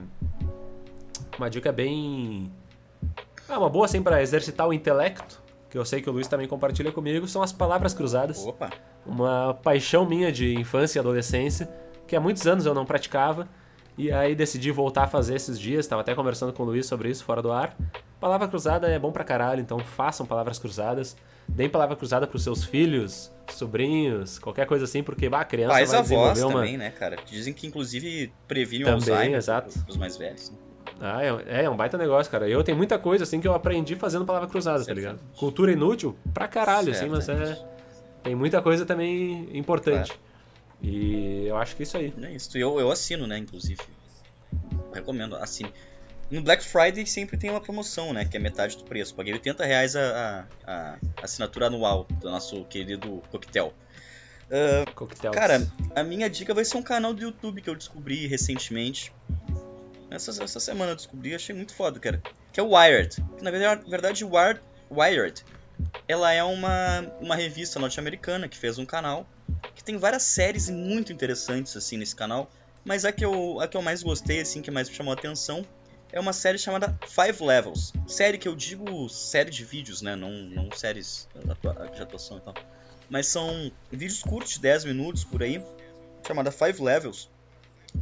[1.40, 2.52] uma dica bem.
[3.50, 5.42] Ah, uma boa assim para exercitar o intelecto.
[5.72, 8.46] que eu sei que o Luiz também compartilha comigo, são as palavras cruzadas.
[8.46, 8.70] Opa!
[9.04, 11.68] Uma paixão minha de infância e adolescência,
[12.06, 13.48] que há muitos anos eu não praticava,
[13.98, 17.10] e aí decidi voltar a fazer esses dias, estava até conversando com o Luiz sobre
[17.10, 17.76] isso fora do ar.
[18.20, 21.18] Palavra cruzada é bom pra caralho, então façam palavras cruzadas.
[21.48, 25.90] Deem palavra cruzada pros seus filhos, sobrinhos, qualquer coisa assim, porque bah, a criança Pais
[25.90, 26.62] vai avós desenvolver uma...
[26.62, 27.18] também, né, cara?
[27.26, 29.80] Dizem que inclusive previne o Também, Alzheimer exato.
[29.84, 30.50] pros mais velhos.
[30.50, 30.58] né?
[31.00, 32.48] Ah, é, é um baita negócio, cara.
[32.48, 35.20] Eu tenho muita coisa assim que eu aprendi fazendo palavra cruzada, tá ligado?
[35.38, 37.60] Cultura inútil pra caralho, assim, mas é,
[38.24, 40.14] tem muita coisa também importante.
[40.82, 42.14] E eu acho que é isso aí.
[42.22, 42.58] É isso.
[42.58, 43.82] Eu, eu assino, né, inclusive.
[44.94, 45.72] Recomendo, assine.
[46.32, 48.24] No Black Friday sempre tem uma promoção, né?
[48.24, 49.14] Que é metade do preço.
[49.14, 53.74] Paguei 80 reais a, a, a assinatura anual do nosso querido coquetel.
[54.96, 55.32] Coquetel.
[55.32, 59.14] cara, a minha dica vai ser um canal do YouTube que eu descobri recentemente.
[60.10, 62.22] Essa, essa semana eu descobri, achei muito foda, cara.
[62.52, 63.16] Que é o Wired.
[63.38, 65.44] Que, na verdade, verdade Wired, Wired
[66.08, 69.28] ela é uma, uma revista norte-americana que fez um canal
[69.76, 72.50] que tem várias séries muito interessantes assim nesse canal.
[72.84, 75.16] Mas a que eu, a que eu mais gostei, assim, que mais me chamou a
[75.16, 75.66] atenção,
[76.12, 77.94] é uma série chamada Five Levels.
[78.06, 80.16] Série que eu digo série de vídeos, né?
[80.16, 81.28] Não, não séries
[81.96, 82.54] de atuação e tal.
[83.10, 85.64] Mas são vídeos curtos, de 10 minutos por aí,
[86.26, 87.30] chamada Five Levels.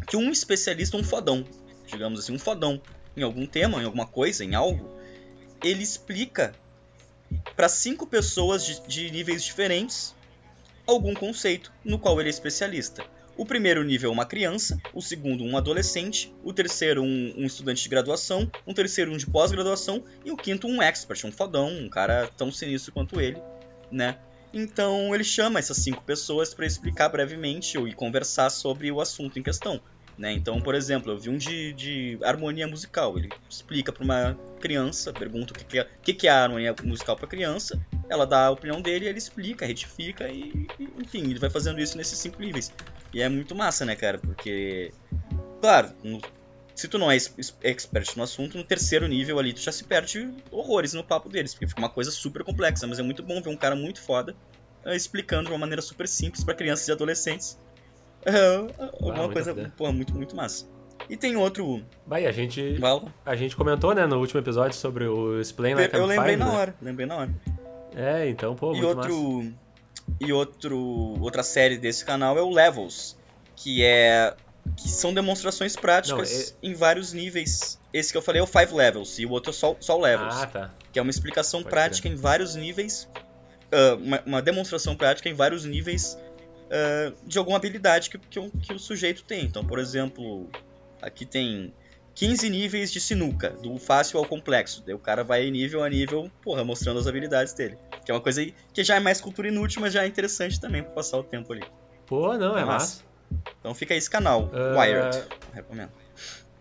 [0.08, 1.46] Que um especialista, um fodão,
[1.88, 2.82] digamos assim, um fodão
[3.16, 4.90] em algum tema, em alguma coisa, em algo,
[5.64, 6.54] ele explica
[7.56, 10.16] para cinco pessoas de, de níveis diferentes
[10.88, 13.04] algum conceito no qual ele é especialista.
[13.40, 17.82] O primeiro nível é uma criança, o segundo um adolescente, o terceiro um, um estudante
[17.82, 21.88] de graduação, um terceiro um de pós-graduação e o quinto um expert, um fodão, um
[21.88, 23.42] cara tão sinistro quanto ele,
[23.90, 24.18] né?
[24.54, 29.40] Então ele chama essas cinco pessoas para explicar brevemente ou- e conversar sobre o assunto
[29.40, 29.80] em questão.
[30.18, 30.34] Né?
[30.34, 33.18] Então, por exemplo, eu vi um de, de harmonia musical.
[33.18, 36.76] Ele explica para uma criança, pergunta o que, que, é, que, que é a harmonia
[36.84, 37.80] musical para criança,
[38.10, 41.96] ela dá a opinião dele, ele explica, retifica e, e, enfim, ele vai fazendo isso
[41.96, 42.70] nesses cinco níveis.
[43.14, 44.18] E é muito massa, né, cara?
[44.20, 44.92] Porque,
[45.62, 46.22] claro, no-
[46.76, 47.18] se tu não é
[47.64, 51.54] expert no assunto, no terceiro nível ali tu já se perde horrores no papo deles,
[51.54, 54.36] porque fica uma coisa super complexa, mas é muito bom ver um cara muito foda
[54.86, 57.58] eh, explicando de uma maneira super simples para crianças e adolescentes.
[58.26, 58.48] É,
[59.02, 59.74] alguma muito coisa, foda.
[59.78, 60.66] porra, muito, muito massa.
[61.10, 61.82] E tem outro.
[62.06, 65.96] Vai, a gente, Val, a gente comentou, né, no último episódio sobre o Explain Like
[65.96, 66.52] eu I'm lembrei na né?
[66.52, 67.32] hora, lembrei na hora.
[67.96, 69.10] É, então, pô, e muito massa.
[69.10, 69.54] outro
[70.20, 70.78] e outro
[71.22, 73.16] outra série desse canal é o Levels,
[73.56, 74.36] que é
[74.78, 77.80] que são demonstrações práticas em vários níveis.
[77.94, 80.02] Esse que eu falei é o Five Levels e o outro é só, só o
[80.02, 80.74] Levels, Ah, tá.
[80.92, 83.08] que é uma explicação Pode prática em vários níveis,
[83.72, 86.18] ah, uma, uma demonstração prática em vários níveis
[86.70, 89.46] ah, de alguma habilidade que, que, que o sujeito tem.
[89.46, 90.50] Então, por exemplo,
[91.02, 91.74] aqui tem
[92.20, 94.84] 15 níveis de sinuca, do fácil ao complexo.
[94.86, 97.78] Daí o cara vai nível a nível, porra, mostrando as habilidades dele.
[98.06, 100.84] Que é uma coisa que já é mais cultura inútil, mas já é interessante também
[100.84, 101.64] pra passar o tempo ali.
[102.06, 103.04] Pô, não, é É massa.
[103.04, 103.04] massa.
[103.60, 105.24] Então fica aí esse canal, Ah, Wired.
[105.54, 105.92] Recomendo.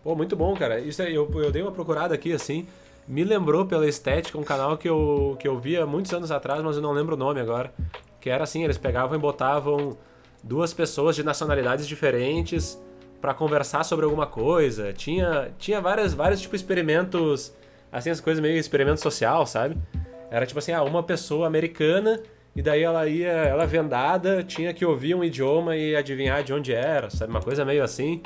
[0.01, 0.79] Pô, muito bom, cara.
[0.79, 2.65] Isso aí, eu, eu dei uma procurada aqui, assim.
[3.05, 6.77] Me lembrou pela estética um canal que eu, que eu via muitos anos atrás, mas
[6.77, 7.73] eu não lembro o nome agora.
[8.21, 9.97] Que era assim, eles pegavam e botavam
[10.41, 12.79] duas pessoas de nacionalidades diferentes
[13.21, 14.93] pra conversar sobre alguma coisa.
[14.93, 17.53] Tinha, tinha várias, vários, tipo, experimentos,
[17.91, 19.77] assim, as coisas meio experimento social, sabe?
[20.31, 22.21] Era tipo assim, ah, uma pessoa americana
[22.55, 26.73] e daí ela ia, ela vendada, tinha que ouvir um idioma e adivinhar de onde
[26.73, 27.31] era, sabe?
[27.31, 28.21] Uma coisa meio assim.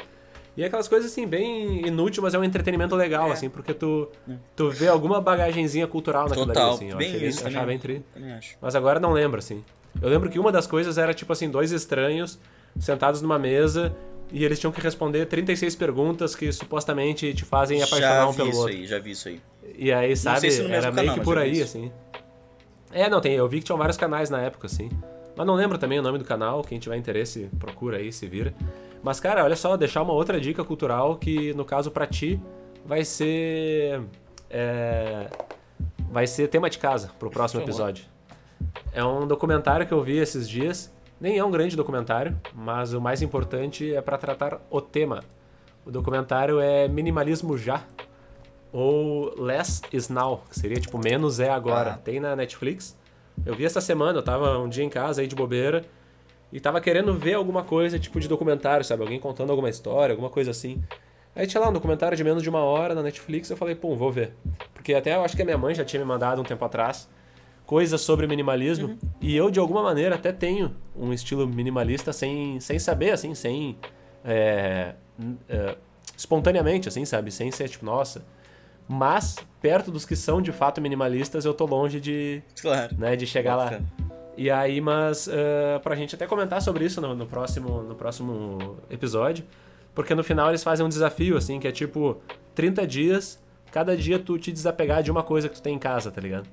[0.56, 3.32] E aquelas coisas assim, bem inútil, mas é um entretenimento legal, É.
[3.32, 4.08] assim, porque tu,
[4.56, 6.90] tu vê alguma bagagenzinha cultural naquilo Total, ali, assim.
[6.92, 7.80] Eu bem achei isso achava também.
[7.80, 8.38] bem tri.
[8.62, 9.64] Mas agora não lembro, assim.
[10.02, 12.38] Eu lembro que uma das coisas era, tipo assim, dois estranhos
[12.80, 13.96] sentados numa mesa
[14.34, 18.38] e eles tinham que responder 36 perguntas que supostamente te fazem apaixonar já um vi
[18.38, 18.74] pelo isso outro.
[18.74, 19.42] aí, já vi isso aí.
[19.78, 21.64] E aí, sabe, se era meio canal, que por já vi aí, isso.
[21.64, 21.92] assim.
[22.92, 24.90] É, não, tem, eu vi que tinham vários canais na época, assim.
[25.36, 28.54] Mas não lembro também o nome do canal, quem tiver interesse, procura aí, se vira.
[29.04, 32.40] Mas, cara, olha só, deixar uma outra dica cultural que, no caso, pra ti,
[32.86, 34.02] vai ser.
[34.50, 35.28] é,
[36.12, 38.06] vai ser tema de casa pro próximo episódio.
[38.94, 40.93] É um documentário que eu vi esses dias.
[41.24, 45.24] Nem é um grande documentário, mas o mais importante é pra tratar o tema.
[45.86, 47.82] O documentário é Minimalismo Já,
[48.74, 51.92] ou Less is Now, que seria tipo menos é agora.
[51.92, 51.98] Ah.
[51.98, 52.98] Tem na Netflix.
[53.46, 55.86] Eu vi essa semana, eu tava um dia em casa aí de bobeira
[56.52, 59.04] e tava querendo ver alguma coisa tipo de documentário, sabe?
[59.04, 60.84] Alguém contando alguma história, alguma coisa assim.
[61.34, 63.96] Aí tinha lá um documentário de menos de uma hora na Netflix, eu falei, pum,
[63.96, 64.34] vou ver.
[64.74, 67.08] Porque até eu acho que a minha mãe já tinha me mandado um tempo atrás
[67.66, 72.78] coisas sobre minimalismo e eu de alguma maneira até tenho um estilo minimalista sem, sem
[72.80, 73.78] saber, assim, sem.
[74.24, 74.96] é,
[75.48, 75.76] é,
[76.16, 77.32] espontaneamente, assim, sabe?
[77.32, 78.24] Sem ser tipo, nossa,
[78.88, 82.96] Mas, perto dos que são de fato minimalistas, eu tô longe de, claro.
[82.98, 83.80] né, de chegar lá.
[84.36, 88.78] E aí, mas uh, pra gente até comentar sobre isso no, no, próximo, no próximo
[88.90, 89.46] episódio,
[89.94, 92.20] porque no final eles fazem um desafio, assim, que é tipo
[92.56, 93.42] 30 dias,
[93.72, 96.48] cada dia tu te desapegar de uma coisa que tu tem em casa, tá ligado?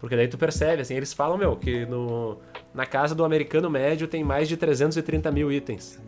[0.00, 2.38] Porque daí tu percebe, assim, eles falam, meu, que no,
[2.74, 6.00] na casa do americano médio tem mais de 330 mil itens.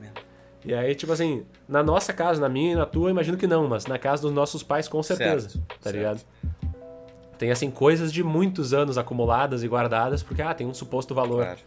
[0.64, 3.68] E aí, tipo assim, na nossa casa, na minha e na tua, imagino que não,
[3.68, 5.96] mas na casa dos nossos pais, com certeza, certo, tá certo.
[5.96, 6.20] ligado?
[7.36, 11.44] Tem, assim, coisas de muitos anos acumuladas e guardadas, porque, ah, tem um suposto valor.
[11.44, 11.60] Claro.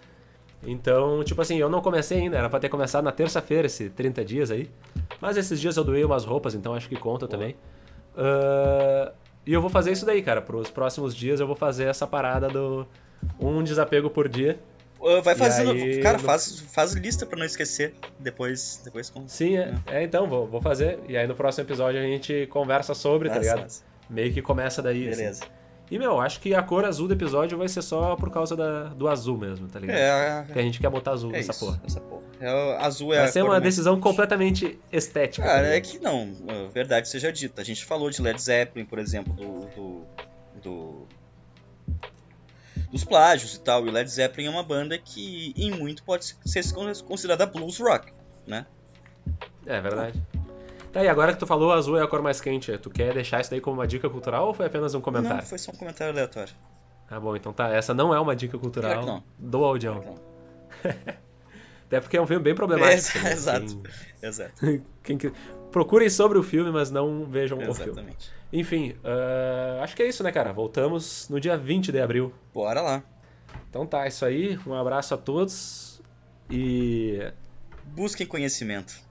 [0.65, 4.26] Então, tipo assim, eu não comecei ainda, era pra ter começado na terça-feira, esses 30
[4.26, 4.69] dias aí.
[5.21, 7.55] Mas esses dias eu doei umas roupas, então acho que conta também.
[8.15, 9.11] Uh,
[9.45, 10.41] e eu vou fazer isso daí, cara.
[10.41, 12.87] Pros próximos dias eu vou fazer essa parada do
[13.39, 14.59] um desapego por dia.
[15.23, 15.71] Vai fazendo.
[15.71, 17.93] Aí, cara, faz, faz lista pra não esquecer.
[18.19, 18.81] Depois.
[18.83, 19.97] depois Sim, é, é.
[19.97, 20.99] é, então, vou, vou fazer.
[21.07, 23.67] E aí no próximo episódio a gente conversa sobre, tá ligado?
[24.09, 25.07] Meio que começa daí.
[25.07, 25.17] Assim.
[25.17, 25.43] Beleza.
[25.43, 25.64] Assim.
[25.89, 28.86] E, meu, acho que a cor azul do episódio vai ser só por causa da,
[28.86, 29.97] do azul mesmo, tá ligado?
[29.97, 31.81] É, que a gente quer botar azul é nessa isso, porra.
[31.86, 32.23] Essa porra.
[32.39, 35.45] É, azul é vai ser uma decisão completamente estética.
[35.45, 36.33] Cara, tá é que não,
[36.73, 37.61] verdade seja dita.
[37.61, 40.03] A gente falou de Led Zeppelin, por exemplo, do, do,
[40.61, 41.07] do
[42.91, 43.86] dos plágios e tal.
[43.86, 46.63] E o Led Zeppelin é uma banda que, em muito, pode ser
[47.05, 48.11] considerada blues rock,
[48.47, 48.65] né?
[49.65, 50.21] É verdade.
[50.95, 53.41] Tá, e agora que tu falou azul é a cor mais quente, tu quer deixar
[53.41, 55.39] isso daí como uma dica cultural ou foi apenas um comentário?
[55.39, 56.53] Não, foi só um comentário aleatório.
[57.09, 57.67] Ah, bom, então tá.
[57.67, 60.01] Essa não é uma dica cultural do Audião.
[61.85, 63.17] Até porque é um filme bem problemático.
[63.17, 63.31] É, né?
[63.33, 63.65] Exato.
[63.65, 64.29] Quem...
[64.29, 64.53] Exato.
[65.03, 65.17] Quem...
[65.69, 67.89] Procurem sobre o filme, mas não vejam Exatamente.
[67.89, 68.15] o filme.
[68.53, 70.53] Enfim, uh, acho que é isso, né, cara?
[70.53, 72.33] Voltamos no dia 20 de abril.
[72.53, 73.03] Bora lá.
[73.69, 74.57] Então tá, é isso aí.
[74.65, 76.01] Um abraço a todos
[76.49, 77.19] e.
[77.83, 79.05] Busquem conhecimento.